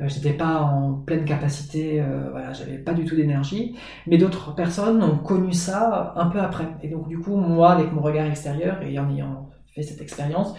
[0.00, 3.76] Euh, j'étais pas en pleine capacité, euh, voilà, j'avais pas du tout d'énergie.
[4.06, 6.68] Mais d'autres personnes ont connu ça un peu après.
[6.84, 10.54] Et donc, du coup, moi, avec mon regard extérieur et en ayant fait cette expérience,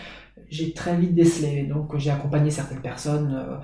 [0.49, 1.63] j'ai très vite décelé.
[1.63, 3.61] Donc, j'ai accompagné certaines personnes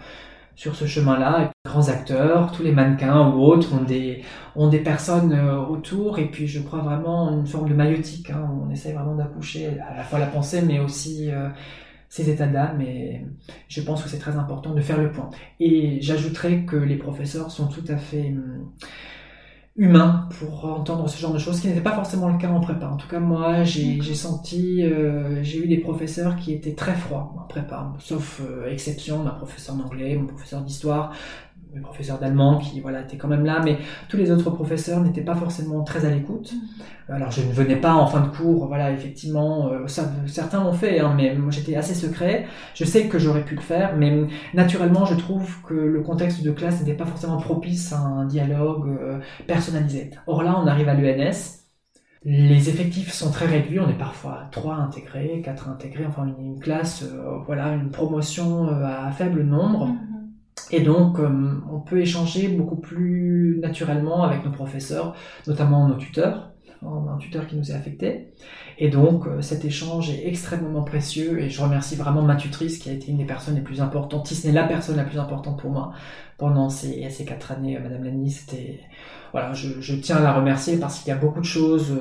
[0.55, 1.51] sur ce chemin-là.
[1.65, 4.23] Grands acteurs, tous les mannequins ou autres ont des,
[4.55, 8.29] ont des personnes euh, autour et puis je crois vraiment une forme de maïotique.
[8.29, 11.49] Hein, on essaie vraiment d'accoucher à la fois la pensée mais aussi euh,
[12.09, 13.25] ces états d'âme et
[13.67, 15.29] je pense que c'est très important de faire le point.
[15.59, 18.71] Et j'ajouterais que les professeurs sont tout à fait hum,
[19.77, 22.61] humain pour entendre ce genre de choses, ce qui n'était pas forcément le cas en
[22.61, 22.87] prépa.
[22.87, 27.33] En tout cas, moi, j'ai senti, euh, j'ai eu des professeurs qui étaient très froids
[27.37, 31.13] en prépa, sauf euh, exception, ma professeure d'anglais, mon professeur d'histoire,
[31.75, 35.21] mes professeurs d'allemand qui voilà étaient quand même là, mais tous les autres professeurs n'étaient
[35.21, 36.53] pas forcément très à l'écoute.
[37.09, 40.73] Alors je ne venais pas en fin de cours, voilà effectivement, euh, ça, certains l'ont
[40.73, 42.47] fait, hein, mais moi j'étais assez secret.
[42.73, 46.51] Je sais que j'aurais pu le faire, mais naturellement je trouve que le contexte de
[46.51, 50.11] classe n'était pas forcément propice à un dialogue euh, personnalisé.
[50.27, 51.61] Or là on arrive à l'UNS.
[52.27, 57.03] Les effectifs sont très réduits, on est parfois trois intégrés, quatre intégrés, enfin une classe,
[57.03, 59.89] euh, voilà, une promotion à faible nombre.
[59.89, 60.14] Mm-hmm.
[60.71, 65.15] Et donc, euh, on peut échanger beaucoup plus naturellement avec nos professeurs,
[65.47, 66.51] notamment nos tuteurs.
[66.83, 68.27] Un tuteur qui nous est affecté.
[68.77, 72.89] Et donc, euh, cet échange est extrêmement précieux et je remercie vraiment ma tutrice qui
[72.89, 75.17] a été une des personnes les plus importantes, si ce n'est la personne la plus
[75.17, 75.93] importante pour moi
[76.37, 78.37] pendant ces, quatre années, euh, Madame Lani.
[79.31, 81.91] Voilà, je, tiens à la remercier parce qu'il y a beaucoup de choses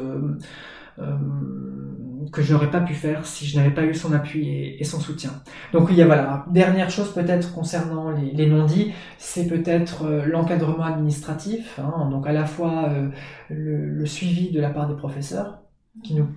[2.32, 5.00] que je n'aurais pas pu faire si je n'avais pas eu son appui et, son
[5.00, 5.30] soutien.
[5.72, 10.84] Donc il y a voilà, dernière chose peut-être concernant les, non-dits, c'est peut-être euh, l'encadrement
[10.84, 13.08] administratif, hein, donc à la fois euh,
[13.50, 15.60] le, suivi de la part des professeurs
[16.02, 16.28] qui nous,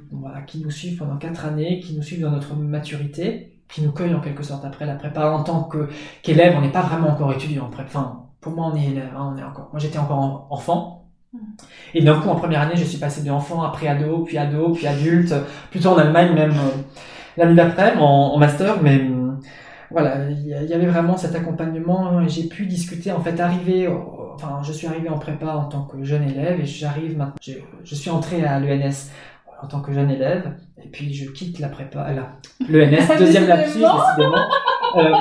[0.46, 4.14] qui nous suivent pendant quatre années, qui nous suivent dans notre maturité, qui nous cueillent
[4.14, 5.32] en quelque sorte après la prépa.
[5.32, 5.68] En tant
[6.22, 7.70] qu'élève, on n'est pas vraiment encore étudiant.
[7.76, 9.70] Enfin, pour moi, on est élève, hein, on est encore.
[9.72, 10.97] Moi, j'étais encore enfant,
[11.94, 14.88] et d'un coup, en première année, je suis passé d'enfant à pré-ado, puis ado, puis
[14.88, 15.34] adulte,
[15.72, 16.82] plutôt en Allemagne même euh,
[17.38, 19.32] l'année d'après, en, master, mais euh,
[19.90, 22.28] voilà, il y avait vraiment cet accompagnement.
[22.28, 23.88] J'ai pu discuter, en fait, arriver,
[24.36, 27.36] enfin, je suis arrivé en prépa en tant que jeune élève et j'arrive maintenant,
[27.84, 29.10] je, suis entré à l'ENS
[29.62, 32.34] en tant que jeune élève, et puis je quitte la prépa, là,
[32.70, 34.46] l'ENS, deuxième lapsus, décidément,
[34.98, 35.14] euh,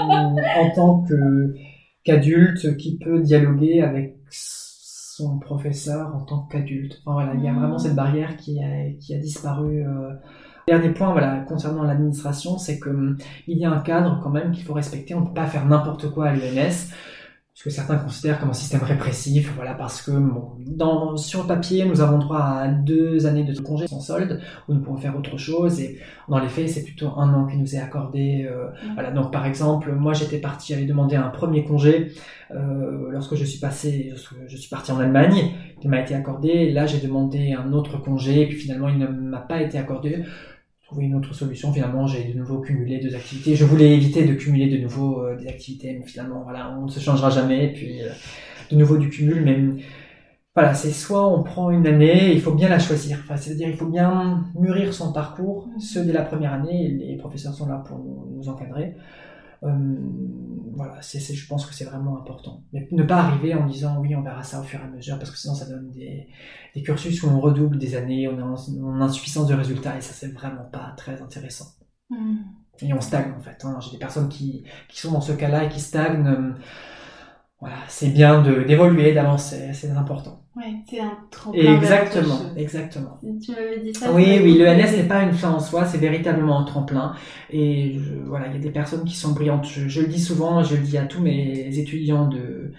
[0.58, 1.04] en tant
[2.04, 4.16] qu'adulte qui peut dialoguer avec
[5.16, 7.00] son professeur en tant qu'adulte.
[7.04, 9.82] Enfin, voilà, il y a vraiment cette barrière qui a, qui a disparu.
[9.86, 10.12] Euh.
[10.68, 14.50] Dernier point, voilà, concernant l'administration, c'est que hum, il y a un cadre quand même
[14.50, 15.14] qu'il faut respecter.
[15.14, 16.92] On ne peut pas faire n'importe quoi à l'UNS
[17.56, 21.46] ce que certains considèrent comme un système répressif, voilà, parce que bon, dans, sur le
[21.48, 25.16] papier, nous avons droit à deux années de congé sans solde, où nous pouvons faire
[25.16, 28.46] autre chose, et dans les faits, c'est plutôt un an qui nous est accordé.
[28.46, 32.12] Euh, voilà, donc par exemple, moi j'étais parti, j'avais demandé un premier congé
[32.50, 34.12] euh, lorsque je suis passé,
[34.46, 36.70] je suis parti en Allemagne, il m'a été accordé.
[36.72, 40.24] Là, j'ai demandé un autre congé, et puis finalement, il ne m'a pas été accordé
[40.86, 41.72] trouver une autre solution.
[41.72, 43.56] Finalement, j'ai de nouveau cumulé deux activités.
[43.56, 46.90] Je voulais éviter de cumuler de nouveau euh, des activités, mais finalement, voilà, on ne
[46.90, 47.66] se changera jamais.
[47.66, 48.08] Et puis, euh,
[48.70, 49.82] de nouveau du cumul, mais
[50.54, 53.18] voilà, c'est soit on prend une année, il faut bien la choisir.
[53.24, 55.68] Enfin, c'est-à-dire, il faut bien mûrir son parcours.
[55.78, 58.94] Ceux dès la première année, les professeurs sont là pour nous encadrer.
[59.62, 59.96] Euh,
[60.74, 62.62] voilà, c'est, je pense que c'est vraiment important.
[62.72, 65.18] Mais ne pas arriver en disant oui, on verra ça au fur et à mesure,
[65.18, 66.28] parce que sinon ça donne des,
[66.74, 70.12] des cursus où on redouble des années, on est en, insuffisance de résultats, et ça
[70.12, 71.66] c'est vraiment pas très intéressant.
[72.10, 72.36] Hmm.
[72.80, 73.64] Et on stagne en fait.
[73.64, 73.78] Hein.
[73.80, 76.54] J'ai des personnes qui, qui sont dans ce cas-là et qui stagnent.
[77.60, 80.42] Voilà, c'est bien de, d'évoluer, d'avancer, c'est important.
[80.56, 81.74] Ouais, c'est un tremplin.
[81.76, 83.18] Exactement, exactement.
[83.42, 84.12] Tu m'avais dit ça.
[84.12, 87.14] Oui, oui, le NS n'est pas une fin en soi, c'est véritablement un tremplin.
[87.50, 89.66] Et voilà, il y a des personnes qui sont brillantes.
[89.66, 92.72] Je, le dis souvent, je le dis à tous mes étudiants de,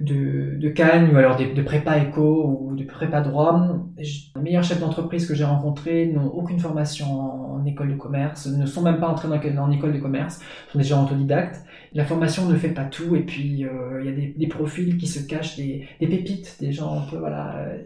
[0.00, 3.85] de, de Cannes ou alors de, de prépa éco ou de prépa droit.
[3.96, 8.64] Les meilleurs chefs d'entreprise que j'ai rencontrés n'ont aucune formation en, école de commerce, ne
[8.64, 12.46] sont même pas entrés dans, en école de commerce, sont des gens autodidactes la formation
[12.46, 15.56] ne fait pas tout et puis euh, il y a des, profils qui se cachent,
[15.56, 17.06] des, pépites, des gens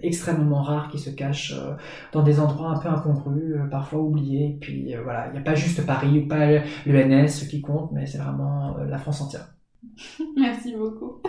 [0.03, 1.75] extrêmement rares qui se cachent euh,
[2.13, 4.57] dans des endroits un peu incongrus, euh, parfois oubliés.
[4.57, 8.07] Et puis voilà, il n'y a pas juste Paris ou pas l'ENS qui compte, mais
[8.07, 9.55] c'est vraiment la France entière.
[10.37, 11.23] Merci beaucoup.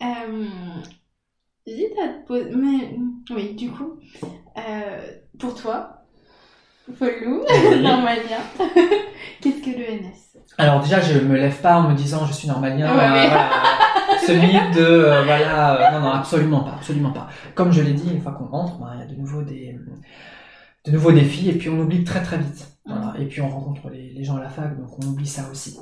[1.68, 2.96] J'hésite à te poser, mais
[3.30, 3.98] oui, du coup,
[5.38, 6.02] pour toi,
[6.98, 7.44] Paulou,
[7.82, 8.40] normalien,
[9.40, 10.28] qu'est-ce que l'ENS
[10.60, 12.92] alors déjà, je me lève pas en me disant je suis normalien.
[12.92, 17.28] Ouais, euh, celui de euh, voilà, euh, non non absolument pas, absolument pas.
[17.54, 19.78] Comme je l'ai dit, une fois qu'on rentre, ben, il y a de nouveau des
[20.84, 22.66] de nouveaux défis et puis on oublie très très vite.
[22.86, 23.14] Voilà.
[23.20, 25.78] Et puis on rencontre les, les, gens à la fac, donc on oublie ça aussi.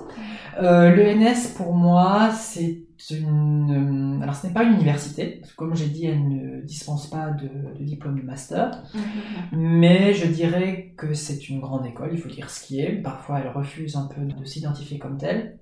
[0.61, 4.21] Euh, L'ENS pour moi, c'est une.
[4.23, 7.31] Alors ce n'est pas une université, parce que comme j'ai dit, elle ne dispense pas
[7.31, 9.57] de, de diplôme de master, mm-hmm.
[9.59, 13.03] mais je dirais que c'est une grande école, il faut dire ce qui est.
[13.03, 15.59] Parfois elle refuse un peu de s'identifier comme telle,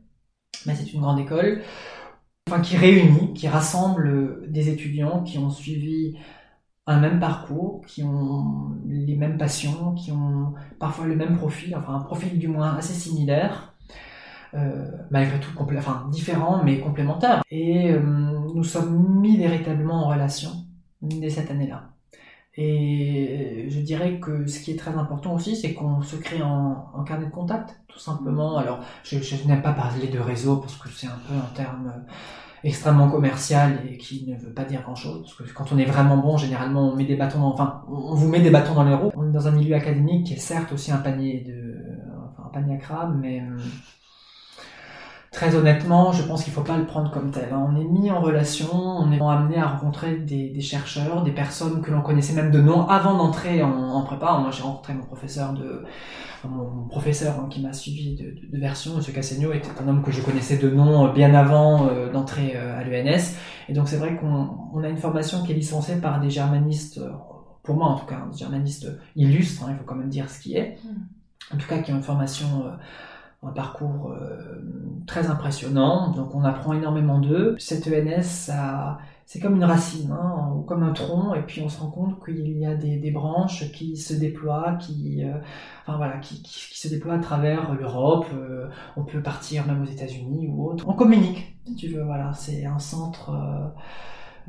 [0.67, 1.63] mais c'est une grande école.
[2.47, 6.19] Enfin, qui réunit, qui rassemble des étudiants qui ont suivi
[6.87, 11.95] un même parcours, qui ont les mêmes passions, qui ont parfois le même profil, enfin
[11.95, 13.74] un profil du moins assez similaire, euh,
[15.11, 17.43] malgré tout enfin, différent mais complémentaire.
[17.51, 18.01] Et euh,
[18.55, 20.51] nous sommes mis véritablement en relation
[21.03, 21.91] dès cette année-là.
[22.57, 27.03] Et je dirais que ce qui est très important aussi, c'est qu'on se crée en,
[27.05, 28.57] carnet de contact, tout simplement.
[28.57, 31.93] Alors, je, je n'aime pas parler de réseau parce que c'est un peu un terme
[32.65, 35.35] extrêmement commercial et qui ne veut pas dire grand chose.
[35.37, 38.15] Parce que quand on est vraiment bon, généralement, on met des bâtons dans, enfin, on
[38.15, 39.11] vous met des bâtons dans les roues.
[39.17, 41.77] On est dans un milieu académique qui est certes aussi un panier de,
[42.33, 43.43] enfin, un panier à crabe, mais
[45.35, 47.49] Très honnêtement, je pense qu'il ne faut pas le prendre comme tel.
[47.53, 47.67] Hein.
[47.69, 51.91] On est mis en relation, on est amené à rencontrer des, chercheurs, des personnes que
[51.91, 54.39] l'on connaissait même de nom avant d'entrer en, prépa.
[54.39, 55.85] Moi, j'ai rencontré mon professeur de,
[56.45, 59.13] mon professeur hein, qui m'a suivi de, version, M.
[59.13, 62.85] Cassigno, était un homme que je connaissais de nom bien avant euh, d'entrer euh, à
[62.85, 63.35] l'ENS.
[63.69, 67.01] Et donc, c'est vrai qu'on a une formation qui est licenciée par des germanistes,
[67.65, 69.65] pour moi en tout cas, des germanistes illustres.
[69.65, 70.79] Hein, il faut quand même dire ce qui est.
[70.85, 71.55] Hmm.
[71.55, 72.71] En tout cas, qui ont une formation euh,
[73.47, 74.63] un parcours euh,
[75.07, 77.57] très impressionnant, donc on apprend énormément d'eux.
[77.59, 78.51] Cette ENS,
[79.27, 82.25] c'est comme une racine, hein, ou comme un tronc, et puis on se rend compte
[82.25, 85.39] qu'il y a des, branches qui se déploient, qui, euh,
[85.83, 88.27] enfin voilà, qui, se déploient à travers l'Europe.
[88.35, 90.89] Euh, on peut partir même aux États-Unis ou autre.
[90.89, 92.05] On communique, si tu veux.
[92.05, 93.33] Voilà, c'est un centre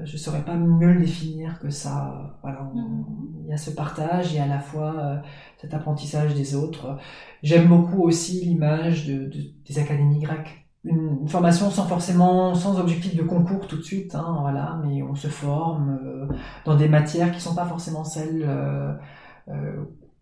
[0.03, 2.37] je saurais pas mieux le définir que ça.
[2.41, 3.05] Voilà, mhm.
[3.43, 5.17] il y a ce partage et à la fois euh,
[5.57, 6.97] cet apprentissage des autres.
[7.43, 9.31] J'aime beaucoup aussi l'image de,
[9.65, 10.67] des académies grecques.
[10.83, 15.15] Une, formation sans forcément, sans objectif de concours tout de suite, hein, voilà, mais on
[15.15, 16.27] se forme euh,
[16.65, 18.93] dans des matières qui sont pas forcément celles euh,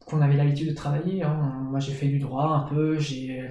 [0.05, 1.23] qu'on avait l'habitude de travailler.
[1.23, 1.65] Hein.
[1.69, 3.41] Moi, j'ai fait du droit un peu, j'ai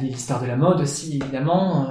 [0.00, 1.86] l'histoire de la mode aussi, évidemment.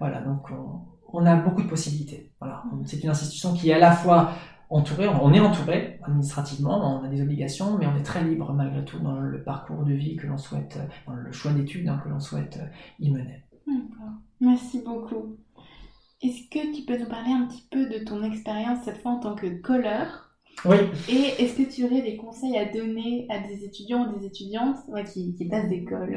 [0.00, 2.32] voilà, donc on, on a beaucoup de possibilités.
[2.40, 2.62] Voilà.
[2.84, 4.32] C'est une institution qui est à la fois
[4.70, 8.84] entourée, on est entouré administrativement, on a des obligations, mais on est très libre malgré
[8.84, 12.08] tout dans le parcours de vie que l'on souhaite, dans le choix d'études hein, que
[12.08, 12.66] l'on souhaite euh,
[13.00, 13.44] y mener.
[14.40, 15.36] Merci beaucoup.
[16.22, 19.20] Est-ce que tu peux nous parler un petit peu de ton expérience cette fois en
[19.20, 20.29] tant que colleur?
[20.64, 20.76] Oui.
[21.08, 24.76] Et est-ce que tu aurais des conseils à donner à des étudiants ou des étudiantes
[25.12, 26.16] qui, qui passent d'école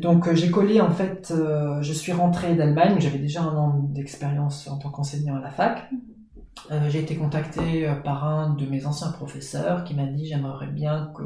[0.00, 3.78] Donc euh, j'ai collé en fait, euh, je suis rentrée d'Allemagne, j'avais déjà un an
[3.90, 5.90] d'expérience en tant qu'enseignant à la fac.
[6.70, 10.66] Euh, j'ai été contacté euh, par un de mes anciens professeurs qui m'a dit j'aimerais
[10.66, 11.22] bien que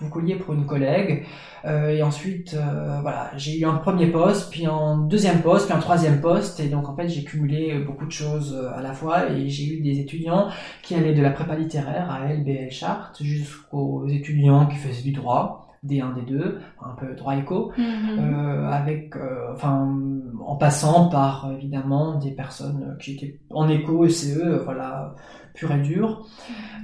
[0.00, 1.26] vous colliez pour une collègue.
[1.64, 2.56] Euh, et ensuite,
[3.02, 6.60] voilà, j'ai eu un premier poste, puis un deuxième poste, puis un troisième poste.
[6.60, 9.30] Et donc en fait, j'ai cumulé beaucoup de choses à la fois.
[9.30, 10.48] Et j'ai eu des étudiants
[10.82, 15.63] qui allaient de la prépa littéraire à LBL Chart jusqu'aux étudiants qui faisaient du droit.
[15.84, 18.18] D1, D2, un peu droit éco, mhm.
[18.18, 19.96] euh, avec, euh, enfin,
[20.44, 25.14] en passant par évidemment des personnes qui étaient en éco, CE, voilà,
[25.54, 26.26] pur et dur.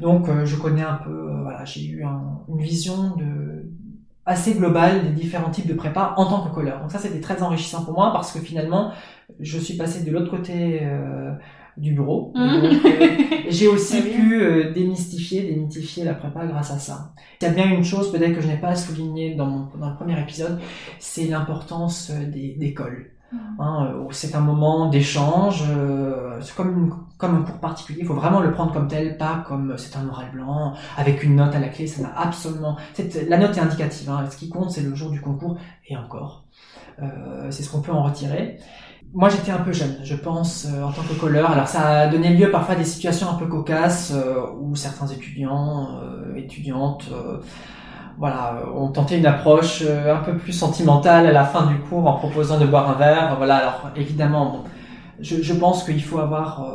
[0.00, 3.70] Donc, euh, je connais un peu, voilà, j'ai eu une vision de
[4.26, 6.80] assez globale des différents types de prépa en tant que colleur.
[6.80, 8.92] Donc ça, c'était très enrichissant pour moi parce que finalement,
[9.40, 10.86] je suis passé de l'autre côté
[11.76, 12.32] du bureau.
[12.34, 12.40] Mmh.
[12.40, 12.72] Euh,
[13.48, 17.12] j'ai aussi pu euh, démystifier, démythifier la prépa grâce à ça.
[17.40, 19.90] Il y a bien une chose peut-être que je n'ai pas souligné dans, mon, dans
[19.90, 20.60] le premier épisode,
[20.98, 23.36] c'est l'importance euh, des, des mmh.
[23.60, 25.62] Hein, c'est un moment d'échange,
[26.40, 29.74] c'est comme, comme un cours particulier, il faut vraiment le prendre comme tel, pas comme
[29.76, 32.76] c'est un oral blanc, avec une note à la clé, ça n'a absolument...
[33.28, 36.44] La note est indicative, hein, ce qui compte c'est le jour du concours, et encore,
[37.50, 38.58] c'est ce qu'on peut en retirer
[39.12, 41.50] moi j'étais un peu jeune, je pense, euh, en tant que colleur.
[41.50, 45.06] Alors ça a donné lieu parfois à des situations un peu cocasses euh, où certains
[45.08, 47.10] étudiants, euh, étudiantes,
[48.18, 52.18] voilà, ont tenté une approche un peu plus sentimentale à la fin du cours en
[52.18, 53.36] proposant de boire un verre.
[53.38, 54.64] Voilà, alors évidemment,
[55.20, 56.66] je, je, pense qu'il faut avoir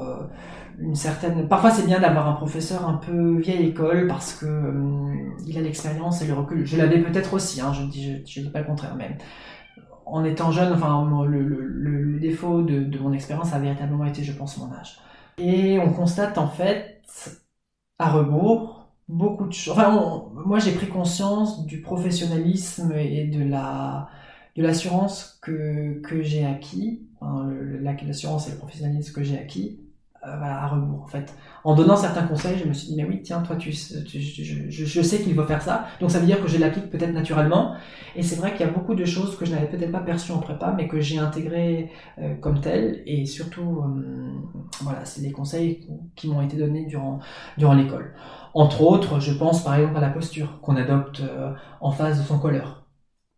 [0.80, 1.48] une certaine.
[1.48, 4.74] Parfois c'est bien d'avoir un professeur un peu vieille école parce que
[5.46, 6.66] il a l'expérience et le recul.
[6.66, 9.16] Je l'avais peut-être aussi, hein, je ne dis, je, je dis pas le contraire même
[10.06, 14.72] en étant jeune, enfin, le, défaut de, mon expérience a véritablement été, je pense, mon
[14.74, 15.00] âge.
[15.38, 17.02] Et on constate en fait,
[18.00, 19.74] à rebours, beaucoup de choses.
[19.74, 24.10] Enfin, moi, j'ai pris conscience du professionnalisme et de la
[24.56, 29.85] de l'assurance que, que j'ai acquis, enfin, l'assurance et le professionnalisme que j'ai acquis
[30.38, 31.34] voilà, à rebours en fait.
[31.64, 35.20] En donnant certains conseils, je me suis dit mais oui tiens toi tu, je, sais
[35.20, 37.76] qu'il faut faire ça, donc ça veut dire que je l'applique peut-être naturellement.
[38.16, 40.32] Et c'est vrai qu'il y a beaucoup de choses que je n'avais peut-être pas perçues
[40.32, 43.04] en prépa, mais que j'ai intégrées euh, comme telles.
[43.06, 44.32] Et surtout, euh,
[44.82, 45.86] voilà, c'est des conseils
[46.16, 47.20] qui m'ont été donnés durant
[47.58, 48.14] durant l'école.
[48.54, 51.22] Entre autres, je pense par exemple à la posture qu'on adopte
[51.82, 52.85] en face de son colleur.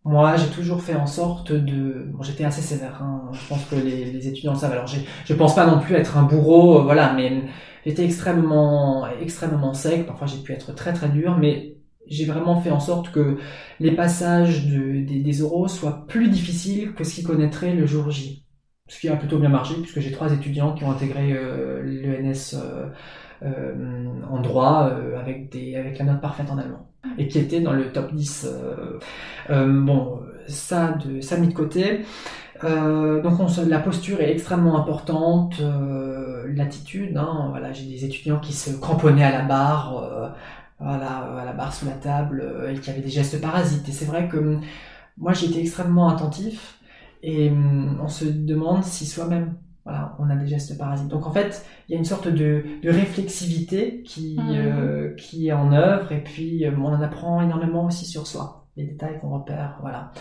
[0.07, 2.05] Moi, j'ai toujours fait en sorte de.
[2.13, 3.01] Bon, j'étais assez sévère.
[3.03, 3.29] Hein.
[3.33, 4.71] Je pense que les, les étudiants le savent.
[4.71, 7.43] Alors, je pense pas non plus être un bourreau, euh, voilà, mais
[7.85, 10.05] j'étais extrêmement, extrêmement sec.
[10.05, 13.37] Parfois, j'ai pu être très très dur, mais j'ai vraiment fait en sorte que
[13.79, 18.09] les passages de, des, des oraux soient plus difficiles que ce qu'ils connaîtraient le jour
[18.11, 18.45] J.
[18.87, 22.55] Ce qui a plutôt bien marché, puisque j'ai trois étudiants qui ont intégré euh, l'ENS
[22.55, 22.87] euh,
[23.43, 27.62] euh, en droit euh, avec, des, avec la note parfaite en allemand et qui était
[27.62, 28.47] dans le top 10.
[29.49, 32.05] Euh, bon, ça, de, ça mis de côté.
[32.63, 37.17] Euh, donc on la posture est extrêmement importante, euh, l'attitude.
[37.17, 40.29] Hein, voilà, j'ai des étudiants qui se cramponnaient à la barre, euh,
[40.79, 43.88] voilà, à la barre sous la table et qui avaient des gestes parasites.
[43.89, 44.57] Et c'est vrai que
[45.17, 46.79] moi été extrêmement attentif
[47.23, 49.55] et hum, on se demande si soi-même
[49.88, 51.08] voilà, on a des gestes parasites.
[51.08, 55.15] Donc en fait, il y a une sorte de, réflexivité qui, mmh.
[55.15, 59.19] qui est en œuvre et puis on en apprend énormément aussi sur soi, les détails
[59.19, 60.12] qu'on repère, voilà.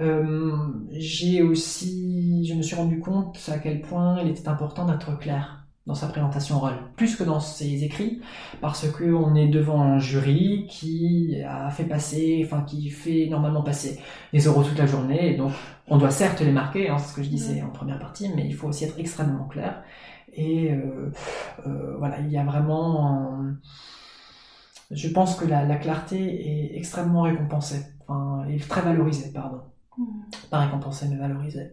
[0.00, 0.56] Euh,
[0.92, 5.63] j'ai aussi, je me suis rendu compte à quel point il était important d'être clair
[5.86, 8.22] dans sa présentation orale, plus que dans ses écrits,
[8.62, 13.62] parce que on est devant un jury qui a fait passer, enfin qui fait normalement
[13.62, 14.00] passer
[14.32, 15.52] des oraux toute la journée, et donc
[15.86, 18.46] on doit certes les marquer, hein, c'est ce que je disais en première partie, mais
[18.46, 19.82] il faut aussi être extrêmement clair.
[20.32, 21.12] Et euh,
[21.66, 23.38] euh, voilà, il y a vraiment,
[24.90, 29.60] je pense que la, la clarté est extrêmement récompensée, enfin, est très valorisée, pardon.
[30.50, 31.72] Pas récompensé, mais valorisé.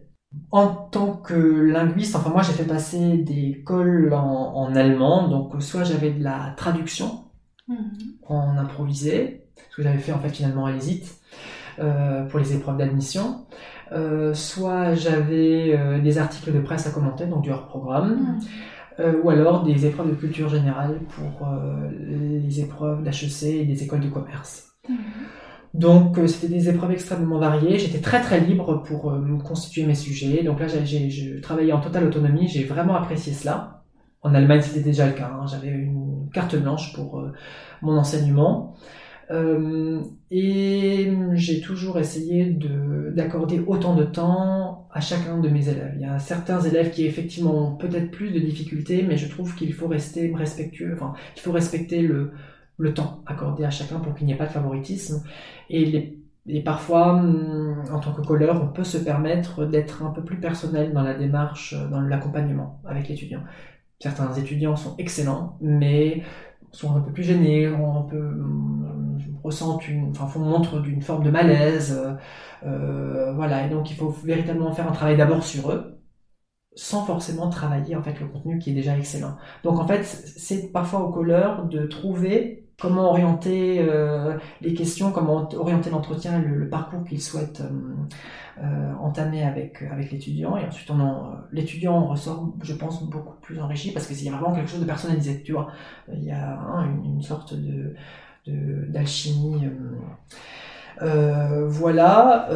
[0.50, 5.84] En tant que linguiste, enfin moi j'ai fait passer des cols en, allemand, donc soit
[5.84, 7.24] j'avais de la traduction
[7.68, 7.92] mhm.
[8.28, 11.04] en improvisé, ce que j'avais fait en fait finalement à l'ESIT
[11.78, 13.46] euh, pour les épreuves d'admission,
[13.92, 18.38] euh, soit j'avais euh, des articles de presse à commenter, donc du hors-programme,
[18.98, 19.14] mhm.
[19.22, 21.48] ou alors des épreuves de culture générale pour
[21.98, 24.74] les épreuves d'HEC et des écoles de commerce.
[24.88, 24.96] Mhm.
[25.74, 27.78] Donc euh, c'était des épreuves extrêmement variées.
[27.78, 30.42] J'étais très très libre pour euh, me constituer mes sujets.
[30.42, 32.48] Donc là j'ai je travaillais en totale autonomie.
[32.48, 33.82] J'ai vraiment apprécié cela.
[34.22, 35.32] En Allemagne c'était déjà le cas.
[35.32, 35.46] Hein.
[35.50, 37.32] J'avais une carte blanche pour euh,
[37.80, 38.74] mon enseignement.
[40.30, 42.54] et j'ai toujours essayé
[43.16, 45.94] d'accorder autant de temps à chacun de mes élèves.
[45.96, 49.54] Il y a certains élèves qui effectivement ont peut-être plus de difficultés, mais je trouve
[49.54, 50.92] qu'il faut rester respectueux.
[50.94, 52.32] Enfin, il faut respecter le,
[52.82, 55.22] le temps accordé à chacun pour qu'il n'y ait pas de favoritisme.
[55.70, 56.18] Et,
[56.64, 60.92] parfois, hum, en tant que colleur, on peut se permettre d'être un peu plus personnel
[60.92, 63.42] dans la démarche, dans l'accompagnement avec l'étudiant.
[64.00, 66.22] Certains étudiants sont excellents, mais
[66.72, 67.68] sont un peu plus gênés,
[69.44, 72.02] ressentent une, enfin, font montre d'une forme de malaise,
[72.64, 73.66] euh, voilà.
[73.66, 76.02] Et donc, il faut véritablement faire un travail d'abord sur eux,
[76.74, 79.36] sans forcément travailler en fait le contenu qui est déjà excellent.
[79.64, 85.48] Donc en fait, c'est parfois au colleur de trouver comment orienter euh, les questions, comment
[85.54, 90.56] orienter l'entretien, le, parcours qu'il souhaite euh, euh, entamer avec, l'étudiant.
[90.56, 94.54] Et ensuite, on l'étudiant ressort, je pense, beaucoup plus enrichi parce qu'il y a vraiment
[94.54, 95.68] quelque chose de personnalisé, tu vois.
[96.12, 97.94] Il y a hein, une, sorte de
[98.88, 99.68] d'alchimie.
[101.00, 102.48] voilà.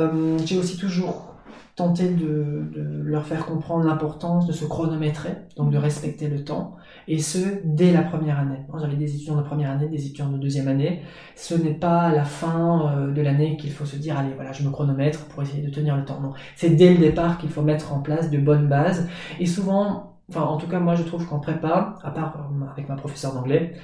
[0.44, 1.35] J'ai aussi toujours
[1.76, 2.64] tenter de,
[3.04, 6.74] leur faire comprendre l'importance de se chronométrer, donc de respecter le temps,
[7.06, 8.58] et ce, dès la première année.
[8.80, 11.02] J'avais des étudiants de première année, des étudiants de deuxième année.
[11.36, 14.52] Ce n'est pas à la fin euh, de l'année qu'il faut se dire, allez, voilà,
[14.52, 16.20] je me chronomètre pour essayer de tenir le temps.
[16.20, 19.06] Non, c'est dès le départ qu'il faut mettre en place de bonnes bases.
[19.38, 22.88] Et souvent, enfin, en tout cas, moi, je trouve qu'en prépa, à part euh, avec
[22.88, 23.74] ma professeure d'anglais,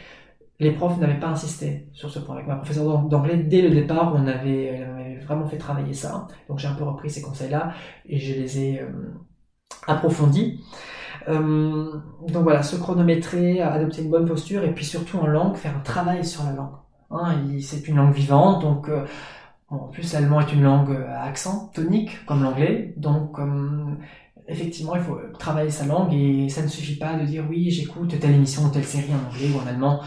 [0.63, 2.37] les profs n'avaient pas insisté sur ce point.
[2.37, 4.87] Avec ma professeure d'anglais, dès le départ, on avait,
[5.27, 6.27] vraiment fait travailler ça.
[6.49, 7.73] Donc j'ai un peu repris ces conseils-là
[8.07, 8.89] et je les ai euh,
[9.87, 10.61] approfondis.
[11.29, 11.93] Euh,
[12.29, 15.81] donc voilà, se chronométrer, adopter une bonne posture et puis surtout en langue, faire un
[15.81, 16.75] travail sur la langue.
[17.11, 19.05] Hein, c'est une langue vivante, donc euh,
[19.69, 23.39] en plus l'allemand est une langue à accent tonique comme l'anglais, donc
[24.49, 28.19] effectivement, il faut travailler sa langue et ça ne suffit pas de dire oui, j'écoute
[28.19, 30.01] telle émission ou telle série en anglais ou en allemand.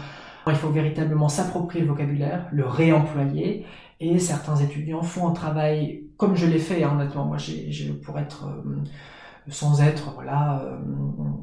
[0.48, 3.66] Il faut véritablement s'approprier le vocabulaire, le réemployer,
[3.98, 8.18] et certains étudiants font un travail, comme je l'ai fait, hein, honnêtement, moi, j'ai, pour
[8.18, 8.84] être, euh,
[9.48, 10.76] sans être voilà, euh,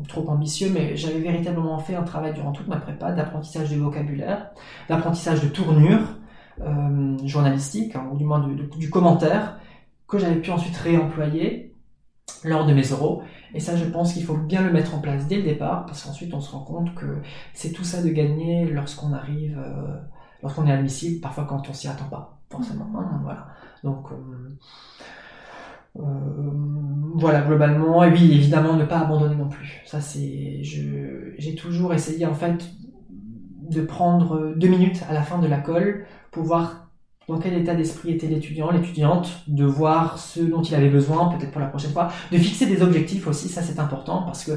[0.08, 4.52] trop ambitieux, mais j'avais véritablement fait un travail durant toute ma prépa d'apprentissage du vocabulaire,
[4.88, 6.02] d'apprentissage de tournure
[6.62, 9.58] euh, journalistique, hein, ou du moins du commentaire,
[10.08, 11.73] que j'avais pu ensuite réemployer
[12.44, 13.24] lors de mes oraux.
[13.54, 16.04] Et ça, je pense qu'il faut bien le mettre en place dès le départ, parce
[16.04, 17.22] qu'ensuite on se rend compte que
[17.54, 19.98] c'est tout ça de gagner lorsqu'on arrive, euh,
[20.42, 22.90] lorsqu'on est admissible, parfois quand on s'y attend pas, forcément.
[22.98, 23.48] Hein, voilà.
[23.84, 24.58] Donc euh,
[26.00, 26.04] euh,
[27.16, 29.82] voilà, globalement, et oui, évidemment, ne pas abandonner non plus.
[29.86, 32.66] Ça, c'est, j'ai toujours essayé en fait
[33.70, 36.83] de prendre deux minutes à la fin de la colle pour voir
[37.28, 41.52] dans quel état d'esprit était l'étudiant, l'étudiante, de voir ce dont il avait besoin, peut-être
[41.52, 44.52] pour la prochaine fois, de fixer des objectifs aussi, ça c'est important, parce que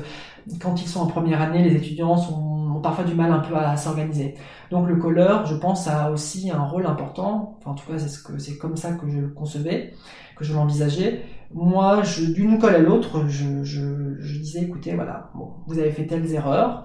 [0.61, 3.77] quand ils sont en première année, les étudiants ont parfois du mal un peu à,
[3.77, 4.35] s'organiser.
[4.71, 8.09] Donc le colleur, je pense, a aussi un rôle important, enfin en tout cas c'est
[8.09, 9.95] ce que c'est comme ça que je le concevais,
[10.37, 11.23] que je l'envisageais.
[11.55, 12.03] Moi,
[12.35, 15.31] d'une colle à l'autre, je, disais, écoutez, voilà,
[15.67, 16.85] vous avez fait telles erreurs,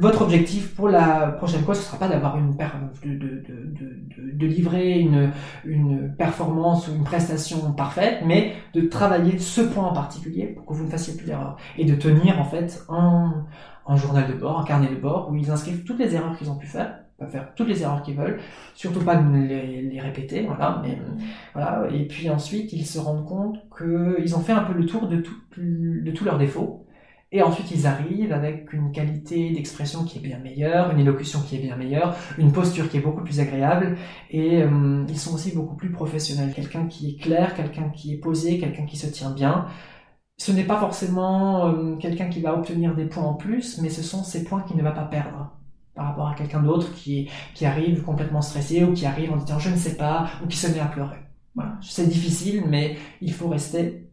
[0.00, 4.46] votre objectif pour la prochaine fois, ce sera pas d'avoir une de, de, de, de,
[4.46, 5.30] livrer une,
[5.64, 10.72] une performance ou une prestation parfaite, mais de travailler ce point en particulier pour que
[10.72, 13.46] vous ne fassiez plus d'erreurs et de tenir en fait un,
[13.86, 16.50] un journal de bord, un carnet de bord où ils inscrivent toutes les erreurs qu'ils
[16.50, 18.38] ont pu faire pas faire toutes les erreurs qu'ils veulent,
[18.74, 20.98] surtout pas les, les répéter, voilà, mais
[21.54, 25.08] voilà, et puis ensuite ils se rendent compte qu'ils ont fait un peu le tour
[25.08, 26.85] de, tout, de tous leurs défauts,
[27.36, 31.56] et ensuite, ils arrivent avec une qualité d'expression qui est bien meilleure, une élocution qui
[31.56, 33.98] est bien meilleure, une posture qui est beaucoup plus agréable,
[34.30, 36.54] et euh, ils sont aussi beaucoup plus professionnels.
[36.54, 39.66] Quelqu'un qui est clair, quelqu'un qui est posé, quelqu'un qui se tient bien.
[40.38, 44.02] Ce n'est pas forcément euh, quelqu'un qui va obtenir des points en plus, mais ce
[44.02, 45.52] sont ces points qu'il ne va pas perdre
[45.94, 49.58] par rapport à quelqu'un d'autre qui, qui arrive complètement stressé ou qui arrive en disant
[49.58, 51.18] je ne sais pas ou qui se met à pleurer.
[51.54, 51.72] Voilà.
[51.82, 54.10] C'est difficile, mais il faut rester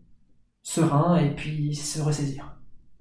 [0.61, 2.53] serein et puis se ressaisir.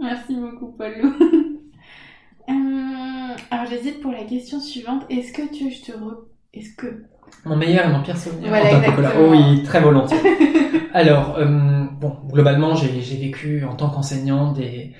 [0.02, 0.92] Merci beaucoup, Paul.
[2.48, 5.04] euh, alors, j'hésite pour la question suivante.
[5.08, 6.26] Est-ce que tu je te re...
[6.52, 7.04] Est-ce que...
[7.44, 10.18] Mon meilleur et mon pire souvenir voilà, en tant que Oh oui, très volontiers.
[10.92, 14.92] alors, euh, bon, globalement, j'ai vécu en tant qu'enseignant des...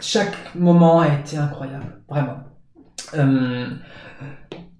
[0.00, 2.38] Chaque moment a été incroyable, vraiment.
[3.14, 3.68] Euh,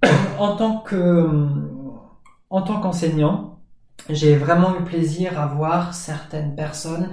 [0.38, 1.28] en tant que...
[2.50, 3.60] En tant qu'enseignant,
[4.10, 7.10] j'ai vraiment eu plaisir à voir certaines personnes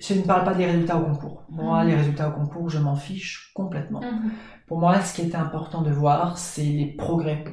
[0.00, 1.42] je ne parle pas des résultats au concours.
[1.50, 1.98] Moi, les mhm.
[1.98, 4.00] résultats au concours, je m'en fiche complètement.
[4.00, 4.30] Mhm.
[4.66, 7.44] Pour moi, ce qui était important de voir, c'est les progrès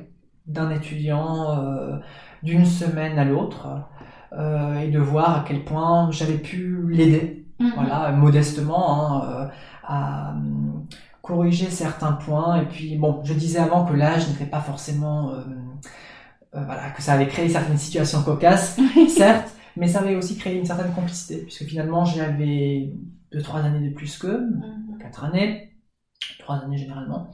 [0.46, 1.98] d'un étudiant euh,
[2.44, 3.68] d'une semaine à l'autre
[4.34, 7.72] euh, et de voir à quel point j'avais pu l'aider, mhm.
[7.76, 9.48] voilà, modestement, hein, euh,
[9.84, 10.34] à
[11.22, 12.62] corriger certains points.
[12.62, 15.34] Et puis, bon, je disais avant que l'âge n'était pas forcément,
[16.54, 18.80] voilà, que ça avait créé certaines situations cocasses,
[19.10, 22.92] certes mais ça avait aussi créé une certaine complicité, puisque finalement j'avais
[23.32, 24.98] deux, trois années de plus qu'eux, mhm.
[25.00, 25.74] quatre années,
[26.40, 27.30] trois années généralement.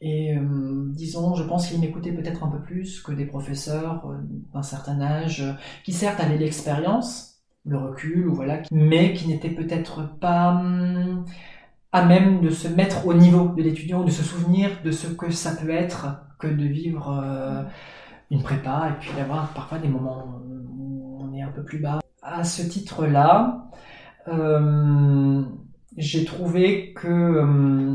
[0.00, 4.16] Et euh, disons, je pense qu'ils m'écoutaient peut-être un peu plus que des professeurs euh,
[4.52, 5.44] d'un certain âge,
[5.84, 11.24] qui certes avaient l'expérience, le recul, ou voilà, mais qui n'étaient peut-être pas hum,
[11.92, 15.30] à même de se mettre au niveau de l'étudiant, de se souvenir de ce que
[15.30, 16.06] ça peut être
[16.38, 17.62] que de vivre euh,
[18.30, 20.40] une prépa et puis d'avoir parfois des moments
[21.60, 22.00] plus bas.
[22.22, 23.68] À ce titre-là,
[24.28, 25.42] euh,
[25.96, 27.94] j'ai trouvé que euh,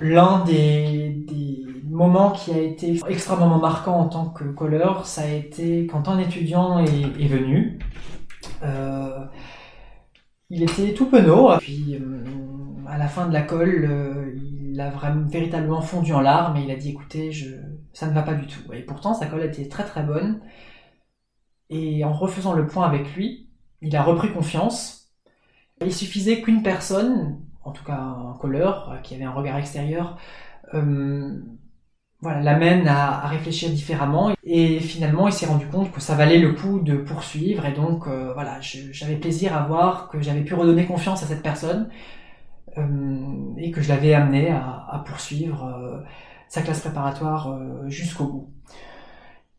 [0.00, 1.14] l'un des,
[1.90, 6.18] moments qui a été extrêmement marquant en tant que colleur, ça a été quand un
[6.18, 7.80] étudiant est, venu.
[8.62, 9.24] Euh,
[10.48, 12.00] il était tout penaud, puis
[12.86, 16.70] à la fin de la colle, il a vraiment véritablement fondu en larmes et il
[16.70, 17.32] a dit écoutez,
[17.92, 18.72] ça ne va pas du tout.
[18.72, 20.40] Et pourtant, sa colle était très très bonne.
[21.70, 23.48] Et en refaisant le point avec lui,
[23.82, 25.12] il a repris confiance.
[25.84, 30.18] Il suffisait qu'une personne, en tout cas un colleur, euh, qui avait un regard extérieur,
[30.74, 31.40] euh,
[32.20, 34.32] voilà, l'amène à, réfléchir différemment.
[34.44, 37.64] Et finalement, il s'est rendu compte que ça valait le coup de poursuivre.
[37.66, 41.42] Et donc, euh, voilà, j'avais plaisir à voir que j'avais pu redonner confiance à cette
[41.42, 41.90] personne
[43.56, 46.04] et que je l'avais amené à, poursuivre
[46.48, 47.58] sa classe préparatoire
[47.88, 48.52] jusqu'au bout.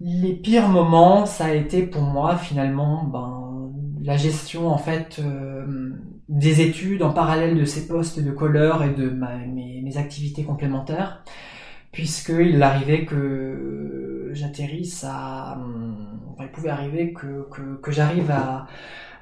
[0.02, 3.72] Les pires moments, ça a été pour moi finalement ben,
[4.02, 5.92] la gestion en fait euh,
[6.30, 11.24] des études en parallèle de ces postes de colleur et de mes, activités complémentaires,
[11.92, 15.58] puisqu'il arrivait que j'atterrisse à...
[16.32, 18.68] Enfin, il pouvait arriver que, que, que j'arrive à,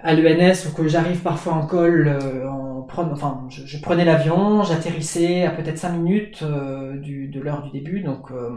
[0.01, 4.63] à l'ENS ou que j'arrive parfois en col euh, en prenant, enfin, je, prenais l'avion,
[4.63, 8.49] j'atterrissais à peut-être 5 minutes euh, de l'heure du début, donc euh,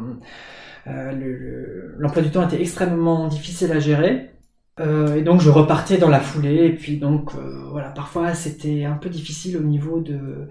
[0.86, 4.30] l'emploi du temps était extrêmement difficile à gérer.
[4.78, 6.66] Euh, et donc je repartais dans la foulée.
[6.66, 7.90] Et puis donc euh, voilà.
[7.90, 10.48] Parfois c'était un peu difficile au niveau de,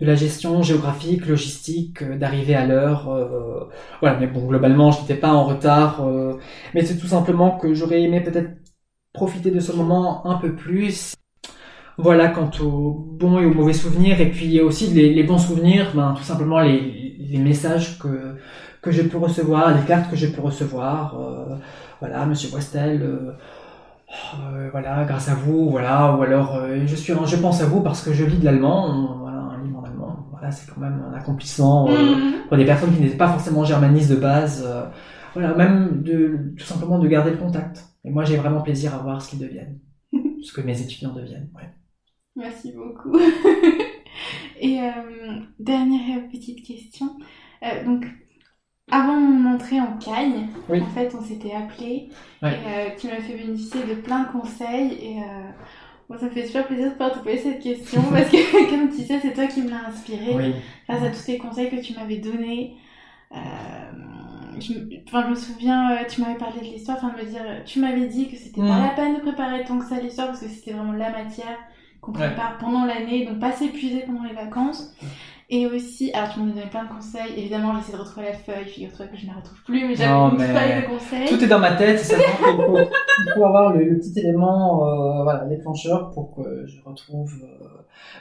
[0.00, 3.10] de la gestion géographique logistique d'arriver à l'heure
[4.00, 4.18] voilà.
[4.18, 6.06] Mais bon globalement je n'étais pas en retard
[6.74, 8.50] mais c'est tout simplement que j'aurais aimé peut-être
[9.12, 11.14] profiter de ce moment un peu plus.
[11.98, 14.20] Voilà quant aux bons et aux mauvais souvenirs.
[14.20, 18.36] Et puis aussi les, les bons souvenirs ben tout simplement les, les messages que
[18.82, 21.18] que j'ai pu recevoir, les cartes que j'ai pu recevoir.
[21.18, 21.56] Euh,
[22.00, 23.32] voilà, Monsieur Boistel, euh,
[24.40, 28.02] euh, voilà, grâce à vous, voilà, ou alors je suis, je pense à vous parce
[28.04, 30.26] que je lis de l'allemand, voilà, un livre en allemand.
[30.32, 32.48] Voilà, c'est quand même un accomplissement mm-hmm.
[32.48, 34.68] pour des personnes qui n'étaient pas forcément germanistes de base.
[35.34, 37.84] voilà, même de tout simplement de garder le contact.
[38.04, 39.78] Et moi, j'ai vraiment plaisir à voir ce qu'ils deviennent,
[40.42, 41.50] ce que mes étudiants deviennent.
[41.54, 41.70] Ouais.
[42.34, 43.16] Merci beaucoup.
[44.60, 44.78] Et
[45.58, 47.06] dernière petite question.
[47.84, 48.06] donc,
[48.90, 52.08] avant mon entrée en Cagne, en fait, on s'était appelé
[52.42, 55.50] et euh, tu m'as fait bénéficier de plein de conseils et euh,
[56.10, 58.90] Bon, ça me fait super plaisir de pouvoir te poser cette question parce que, comme
[58.90, 60.54] tu sais, c'est toi qui me l'as inspiré Oui.
[60.88, 62.76] grâce à tous tes conseils que tu m'avais donnés.
[63.34, 63.38] Euh,
[64.60, 64.72] je,
[65.08, 68.06] enfin, je me souviens, tu m'avais parlé de l'histoire, enfin de me dire, tu m'avais
[68.08, 70.72] dit que c'était pas la peine de préparer tant que ça l'histoire parce que c'était
[70.72, 71.56] vraiment la matière
[72.02, 72.26] qu'on Ouais.
[72.26, 74.94] prépare pendant l'année, donc pas s'épuiser pendant les vacances.
[75.54, 78.32] Et aussi, alors tu m'en as donné plein de conseils, évidemment j'essaie de retrouver la
[78.32, 81.28] feuille, figure-toi que je ne la retrouve plus, mais j'avais une mais feuille de conseils.
[81.28, 85.44] Tout est dans ma tête, faut, il faut avoir le, le petit élément, euh, voilà,
[85.44, 87.30] déclencheur pour que je retrouve.
[87.44, 87.66] euh,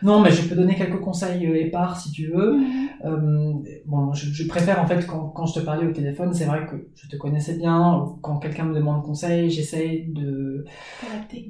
[0.04, 2.58] Non, mais je peux donner quelques conseils euh, épars si tu veux.
[2.58, 2.90] Mhm.
[3.06, 3.54] Euh,
[3.86, 6.66] bon, je, je préfère en fait quand, quand je te parlais au téléphone, c'est vrai
[6.66, 8.10] que je te connaissais bien.
[8.22, 10.66] Quand quelqu'un me demande conseil, j'essaye de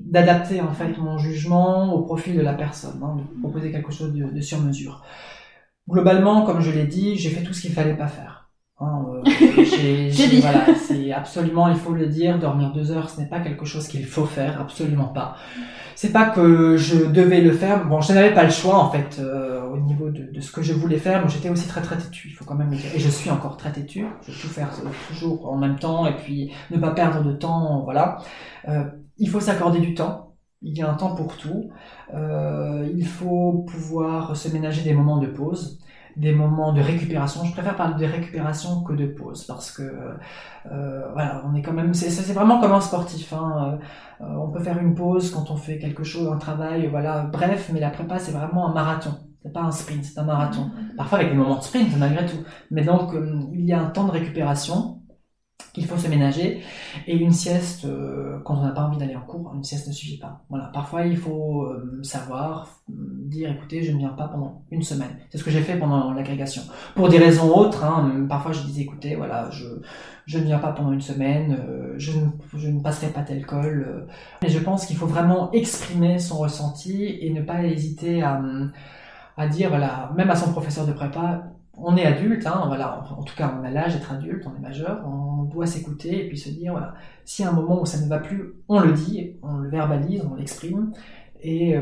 [0.05, 4.13] d'adapter en fait mon jugement au profil de la personne, hein, de proposer quelque chose
[4.13, 5.03] de, de sur mesure.
[5.91, 8.49] Globalement, comme je l'ai dit, j'ai fait tout ce qu'il fallait pas faire.
[8.79, 9.21] Hein, euh,
[9.63, 10.39] j'ai- dit.
[10.41, 13.87] voilà, c'est absolument, il faut le dire, dormir deux heures, ce n'est pas quelque chose
[13.87, 15.35] qu'il faut faire, absolument pas.
[15.95, 17.85] C'est pas que je devais le faire.
[17.85, 20.63] Bon, je n'avais pas le choix en fait euh, au niveau de, de ce que
[20.63, 21.21] je voulais faire.
[21.23, 22.89] Mais j'étais aussi très très têtu, il faut quand même le dire.
[22.95, 24.07] Et je suis encore très têtu.
[24.25, 27.33] Je veux tout faire euh, toujours en même temps et puis ne pas perdre de
[27.33, 27.81] temps.
[27.83, 28.17] Voilà.
[28.67, 28.85] Euh,
[29.19, 30.30] il faut s'accorder du temps.
[30.63, 31.71] Il y a un temps pour tout.
[32.13, 35.79] Euh, il faut pouvoir se ménager des moments de pause,
[36.17, 37.43] des moments de récupération.
[37.45, 39.83] Je préfère parler de récupération que de pause parce que
[40.71, 41.93] euh, voilà, on est quand même.
[41.93, 43.33] C'est vraiment comme un sportif.
[43.33, 43.79] Hein.
[44.21, 47.23] Euh, on peut faire une pause quand on fait quelque chose, un travail, voilà.
[47.23, 49.15] Bref, mais la prépa c'est vraiment un marathon.
[49.43, 50.69] C'est pas un sprint, c'est un marathon.
[50.95, 52.37] Parfois avec des moments de sprint malgré tout.
[52.69, 55.00] Mais donc euh, il y a un temps de récupération
[55.73, 56.61] qu'il faut se ménager
[57.07, 59.93] et une sieste euh, quand on n'a pas envie d'aller en cours, une sieste ne
[59.93, 60.43] suffit pas.
[60.49, 62.93] Voilà, parfois il faut euh, savoir euh,
[63.25, 65.17] dire écoutez, je ne viens pas pendant une semaine.
[65.29, 66.63] C'est ce que j'ai fait pendant l'agrégation.
[66.95, 69.65] Pour des raisons autres, hein, parfois je disais écoutez, voilà, je
[70.27, 71.57] je ne viens pas pendant une semaine,
[71.97, 74.07] je, ne, je ne passerai pas tel col.
[74.41, 78.39] Mais je pense qu'il faut vraiment exprimer son ressenti et ne pas hésiter à
[79.37, 81.43] à dire voilà, même à son professeur de prépa,
[81.77, 84.61] on est adulte, hein, voilà, en, tout cas on a l'âge d'être adulte, on est
[84.61, 85.01] majeur,
[85.51, 86.95] doit s'écouter et puis se dire voilà,
[87.39, 90.23] y a un moment où ça ne va plus, on le dit, on le verbalise,
[90.29, 90.91] on l'exprime.
[91.43, 91.81] Et euh,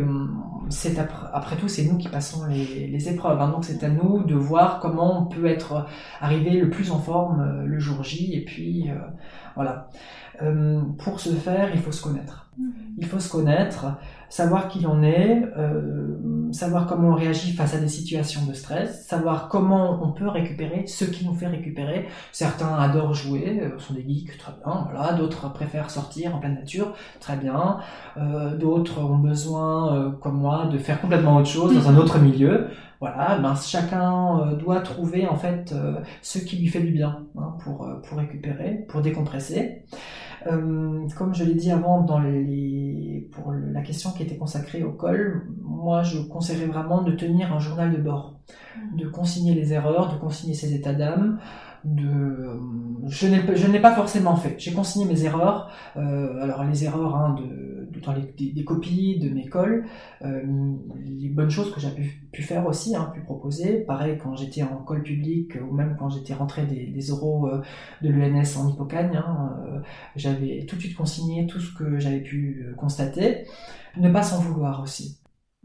[0.69, 3.41] c'est après, après tout, c'est nous qui passons les, les épreuves.
[3.41, 5.85] Hein, donc c'est à nous de voir comment on peut être
[6.21, 8.33] arrivé le plus en forme euh, le jour J.
[8.35, 8.95] Et puis euh,
[9.55, 9.89] voilà.
[10.99, 12.49] Pour ce faire, il faut se connaître.
[12.97, 13.97] Il faut se connaître,
[14.29, 19.05] savoir qui on est, euh, savoir comment on réagit face à des situations de stress,
[19.05, 22.07] savoir comment on peut récupérer ce qui nous fait récupérer.
[22.31, 25.13] Certains adorent jouer, euh, sont des geeks, très bien, voilà.
[25.13, 27.77] D'autres préfèrent sortir en pleine nature, très bien.
[28.17, 32.19] Euh, D'autres ont besoin, euh, comme moi, de faire complètement autre chose dans un autre
[32.19, 32.67] milieu.
[32.99, 37.55] Voilà, ben chacun doit trouver en fait euh, ce qui lui fait du bien hein,
[37.63, 39.85] pour pour récupérer, pour décompresser.
[40.47, 44.91] Euh, comme je l'ai dit avant dans les pour la question qui était consacrée au
[44.91, 48.39] col, moi je conseillerais vraiment de tenir un journal de bord,
[48.97, 51.39] de consigner les erreurs, de consigner ses états d'âme.
[51.85, 52.59] De, euh,
[53.07, 54.55] je n'ai pas forcément fait.
[54.59, 55.71] J'ai consigné mes erreurs.
[55.97, 59.85] euh, alors les erreurs hein, de, de- dans les, des, copies de mes cols,
[60.23, 60.41] euh,
[61.05, 63.79] les bonnes choses que j'ai pu, pu faire aussi, hein, pu proposer.
[63.85, 67.61] Pareil quand j'étais en col public ou même quand j'étais rentré des, des oraux euh,
[68.01, 69.55] de l'ENS en Hippocagne, hein,
[70.15, 73.45] j'avais tout de suite consigné tout ce que j'avais pu constater.
[73.97, 75.19] Ne pas s'en vouloir aussi.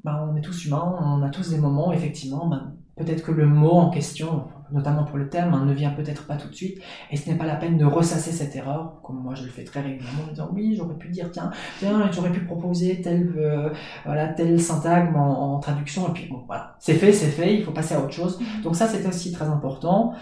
[0.04, 3.46] Ben, on est tous humains, on a tous des moments, effectivement, ben, peut-être que le
[3.46, 4.44] mot en question,
[4.74, 6.78] notamment pour le thème, hein, ne vient peut-être pas tout de suite,
[7.10, 9.64] et ce n'est pas la peine de ressasser cette erreur, comme moi je le fais
[9.64, 13.70] très régulièrement, en disant oui, j'aurais pu dire, tiens, tiens, j'aurais pu proposer tel, euh,
[14.04, 17.64] voilà, tel syntagme en, en traduction, et puis bon, voilà, c'est fait, c'est fait, il
[17.64, 18.38] faut passer à autre chose.
[18.62, 20.12] Donc ça, c'était aussi très important.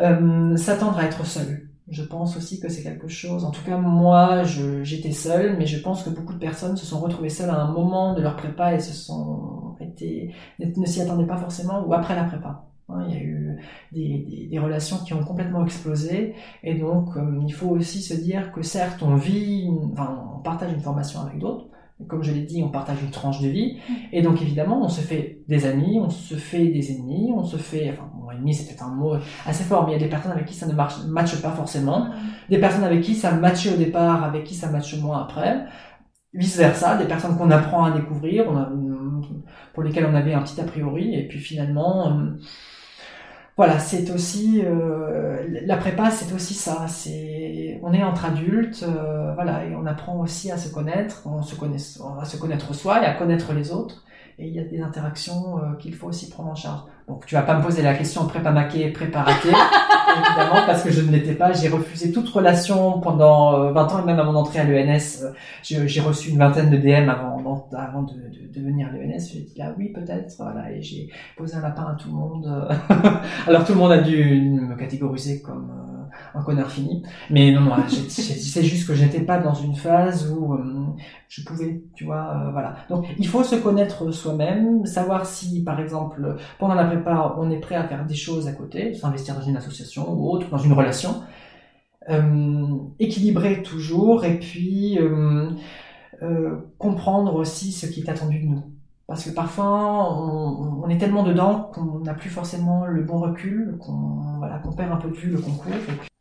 [0.00, 1.68] Euh, S'attendre à être seul.
[1.88, 3.44] Je pense aussi que c'est quelque chose.
[3.44, 4.42] En tout cas, moi,
[4.82, 7.70] j'étais seule, mais je pense que beaucoup de personnes se sont retrouvées seules à un
[7.72, 11.92] moment de leur prépa et se sont été ne, ne s'y attendaient pas forcément ou
[11.94, 12.64] après la prépa.
[12.94, 13.56] Hein, il y a eu
[13.92, 18.14] des, des, des relations qui ont complètement explosé et donc euh, il faut aussi se
[18.14, 21.66] dire que certes on vit, une- enfin on partage une formation avec d'autres,
[22.08, 23.78] comme je l'ai dit, on partage une tranche de vie.
[24.12, 27.56] Et donc, évidemment, on se fait des amis, on se fait des ennemis, on se
[27.56, 29.14] fait, enfin, bon, ennemi, c'est peut-être un mot
[29.46, 31.52] assez fort, mais il y a des personnes avec qui ça ne marche, matche pas
[31.52, 32.08] forcément.
[32.50, 35.64] Des personnes avec qui ça matchait au départ, avec qui ça matche moins après.
[36.34, 38.68] Vice versa, des personnes qu'on apprend à découvrir, on a,
[39.72, 42.32] pour lesquelles on avait un petit a priori, et puis finalement, euh,
[43.56, 46.88] voilà, c'est aussi euh, la prépa, c'est aussi ça.
[46.88, 51.42] C'est on est entre adultes, euh, voilà, et on apprend aussi à se connaître, on
[51.42, 51.78] se connaît,
[52.20, 54.04] à se connaître soi et à connaître les autres.
[54.38, 56.80] Et il y a des interactions euh, qu'il faut aussi prendre en charge.
[57.06, 61.02] Donc tu vas pas me poser la question prépa maquée, prépa évidemment, parce que je
[61.02, 61.52] ne l'étais pas.
[61.52, 65.24] J'ai refusé toute relation pendant 20 euh, ans et même avant d'entrer à l'ENS.
[65.62, 69.28] J'ai reçu une vingtaine de DM avant, avant de, de, de venir à l'ENS.
[69.32, 72.68] J'ai dit là oui peut-être, voilà, et j'ai posé un lapin à tout le monde.
[73.46, 75.83] Alors tout le monde a dû me catégoriser comme
[76.34, 77.02] un connard fini.
[77.30, 80.86] Mais non, non, c'est juste que j'étais pas dans une phase où euh,
[81.28, 82.76] je pouvais, tu vois, euh, voilà.
[82.88, 87.60] Donc il faut se connaître soi-même, savoir si, par exemple, pendant la prépa, on est
[87.60, 90.72] prêt à faire des choses à côté, s'investir dans une association ou autre, dans une
[90.72, 91.22] relation,
[92.10, 94.98] euh, équilibrer toujours, et puis
[96.78, 98.73] comprendre aussi ce qui est attendu de nous.
[99.06, 104.38] Parce que parfois, on, est tellement dedans qu'on n'a plus forcément le bon recul, qu'on
[104.38, 105.72] voilà, qu'on perd un peu plus le concours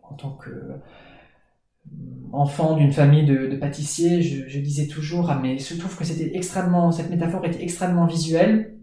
[0.02, 0.78] en tant que euh,
[2.34, 6.92] enfant d'une famille de, pâtissiers, je, disais toujours, ah, mais je trouve que c'était extrêmement,
[6.92, 8.76] cette métaphore était extrêmement visuelle.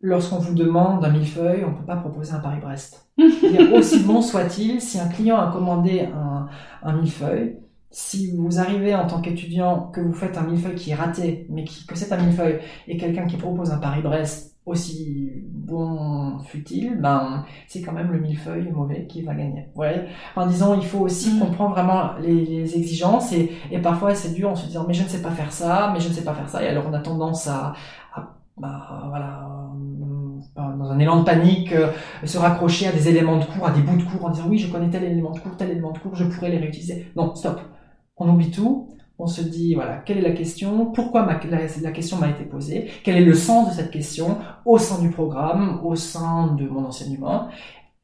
[0.00, 3.08] Lorsqu'on vous demande un millefeuille, on ne peut pas proposer un Paris-Brest.
[3.74, 6.46] aussi bon soit-il, si un client a commandé un,
[6.82, 7.56] un millefeuille,
[7.90, 11.64] si vous arrivez en tant qu'étudiant, que vous faites un millefeuille qui est raté, mais
[11.64, 17.80] que c'est un millefeuille, et quelqu'un qui propose un Paris-Brest aussi bon fut-il, ben, c'est
[17.80, 19.66] quand même le millefeuille mauvais qui va gagner.
[19.74, 19.82] Vous
[20.36, 21.40] En disant, il faut aussi mm.
[21.40, 25.08] comprendre vraiment les, exigences et, et parfois c'est dur en se disant, mais je ne
[25.08, 26.62] sais pas faire ça, mais je ne sais pas faire ça.
[26.62, 27.72] Et alors on a tendance à,
[28.58, 29.48] bah, voilà,
[30.58, 31.92] euh, dans un élan de panique, euh,
[32.24, 34.58] se raccrocher à des éléments de cours, à des bouts de cours en disant, oui,
[34.58, 37.06] je connais tel élément de cours, tel élément de cours, je pourrais les réutiliser.
[37.16, 37.60] Non, stop.
[38.18, 38.88] On oublie tout
[39.18, 41.40] on se dit, voilà, quelle est la question, pourquoi la,
[41.82, 45.10] la, question m'a été posée, quel est le sens de cette question au sein du
[45.10, 47.48] programme, au sein de mon enseignement,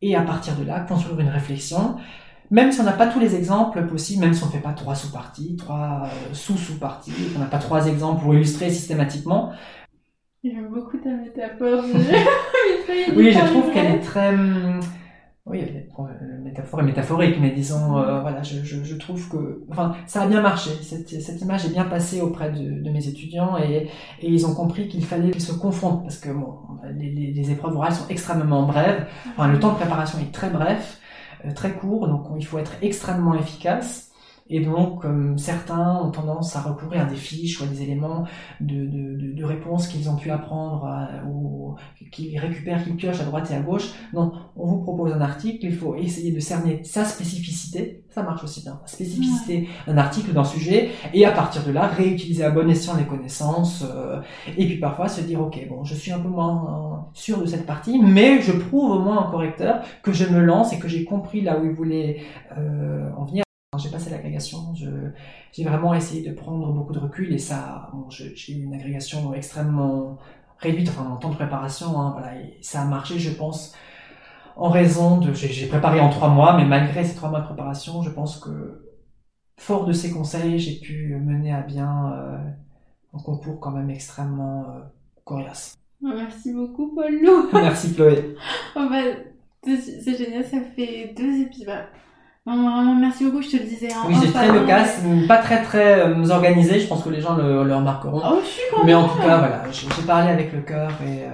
[0.02, 1.96] et à partir de là, construire une réflexion,
[2.50, 4.72] même si on n'a pas tous les exemples possibles, même si on ne fait pas
[4.72, 9.52] trois sous-parties, trois euh, sous-sous-parties, on n'a pas trois exemples pour illustrer systématiquement.
[10.42, 11.84] J'aime beaucoup ta métaphore.
[13.16, 14.34] oui, je trouve qu'elle est très...
[15.46, 19.94] Oui, la métaphore est métaphorique, mais disons, euh, voilà, je, je, je, trouve que, enfin,
[20.06, 20.70] ça a bien marché.
[20.82, 23.90] Cette, cette image est bien passée auprès de, de mes étudiants et,
[24.20, 26.60] et, ils ont compris qu'il fallait qu'ils se confrontent parce que bon,
[26.96, 29.06] les, les, les, épreuves orales sont extrêmement brèves.
[29.32, 30.98] Enfin, le temps de préparation est très bref,
[31.44, 34.13] euh, très court, donc il faut être extrêmement efficace.
[34.50, 35.04] Et donc,
[35.36, 38.24] certains ont tendance à recourir à des fiches ou à des éléments
[38.60, 41.76] de, de, de, réponses qu'ils ont pu apprendre euh, ou
[42.12, 43.92] qu'ils récupèrent, qu'ils piochent à droite et à gauche.
[44.12, 48.44] Non, on vous propose un article, il faut essayer de cerner sa spécificité, ça marche
[48.44, 52.50] aussi bien, la spécificité d'un article, d'un sujet, et à partir de là, réutiliser à
[52.50, 54.20] bon escient les connaissances, euh,
[54.56, 57.66] et puis parfois se dire, ok, bon, je suis un peu moins sûr de cette
[57.66, 61.04] partie, mais je prouve au moins un correcteur que je me lance et que j'ai
[61.04, 62.18] compris là où il voulait
[62.58, 63.43] euh, en venir
[63.78, 64.74] j'ai passé l'agrégation,
[65.52, 70.18] j'ai vraiment essayé de prendre beaucoup de recul et ça, j'ai eu une agrégation extrêmement
[70.58, 73.74] réduite, enfin en temps de préparation, hein, voilà, et ça a marché, je pense,
[74.56, 78.02] en raison de, j'ai préparé en trois mois, mais malgré ces trois mois de préparation,
[78.02, 78.84] je pense que
[79.58, 82.38] fort de ces conseils, j'ai pu mener à bien euh,
[83.14, 84.80] un concours quand même extrêmement euh,
[85.24, 85.76] coriace.
[86.00, 87.48] Merci beaucoup, Paul Lou.
[87.52, 88.36] Merci, Chloé.
[88.76, 89.02] Oh, bah,
[89.62, 91.86] c'est génial, ça fait deux épisodes
[92.46, 93.92] vraiment, merci beaucoup, je te le disais.
[93.92, 97.36] Hein, oui, j'ai très loquace, pas très très euh, organisé, je pense que les gens
[97.36, 98.20] le, le remarqueront.
[98.24, 101.24] Oh, je suis quand Mais en tout cas, voilà, j'ai parlé avec le cœur et
[101.24, 101.30] euh,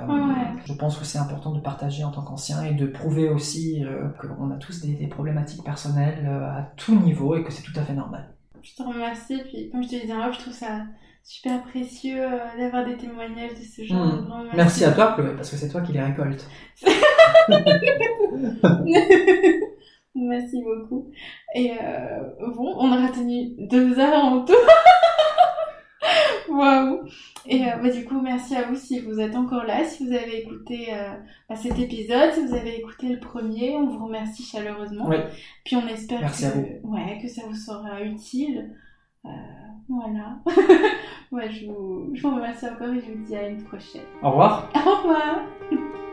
[0.64, 4.08] je pense que c'est important de partager en tant qu'ancien et de prouver aussi euh,
[4.20, 7.82] qu'on a tous des, des problématiques personnelles à tout niveau et que c'est tout à
[7.82, 8.32] fait normal.
[8.62, 10.82] Je te remercie, puis comme je te disais je trouve ça
[11.22, 12.24] super précieux
[12.58, 14.06] d'avoir des témoignages de ce genre.
[14.06, 14.26] Hmm.
[14.28, 14.56] Merci.
[14.56, 16.46] merci à toi, Chloé, parce que c'est toi qui les récoltes.
[20.14, 21.10] Merci beaucoup.
[21.54, 22.20] Et euh,
[22.54, 24.52] bon, on a retenu deux heures en tout.
[26.48, 27.02] Waouh.
[27.46, 30.12] Et euh, bah, du coup, merci à vous si vous êtes encore là, si vous
[30.12, 31.14] avez écouté euh,
[31.48, 35.06] bah, cet épisode, si vous avez écouté le premier, on vous remercie chaleureusement.
[35.08, 35.16] Oui.
[35.64, 38.74] Puis on espère que, Ouais, que ça vous sera utile.
[39.88, 40.38] voilà.
[41.32, 44.02] ouais, je vous, je vous remercie encore et je vous dis à une prochaine.
[44.22, 44.70] Au revoir.
[44.74, 45.42] Au revoir.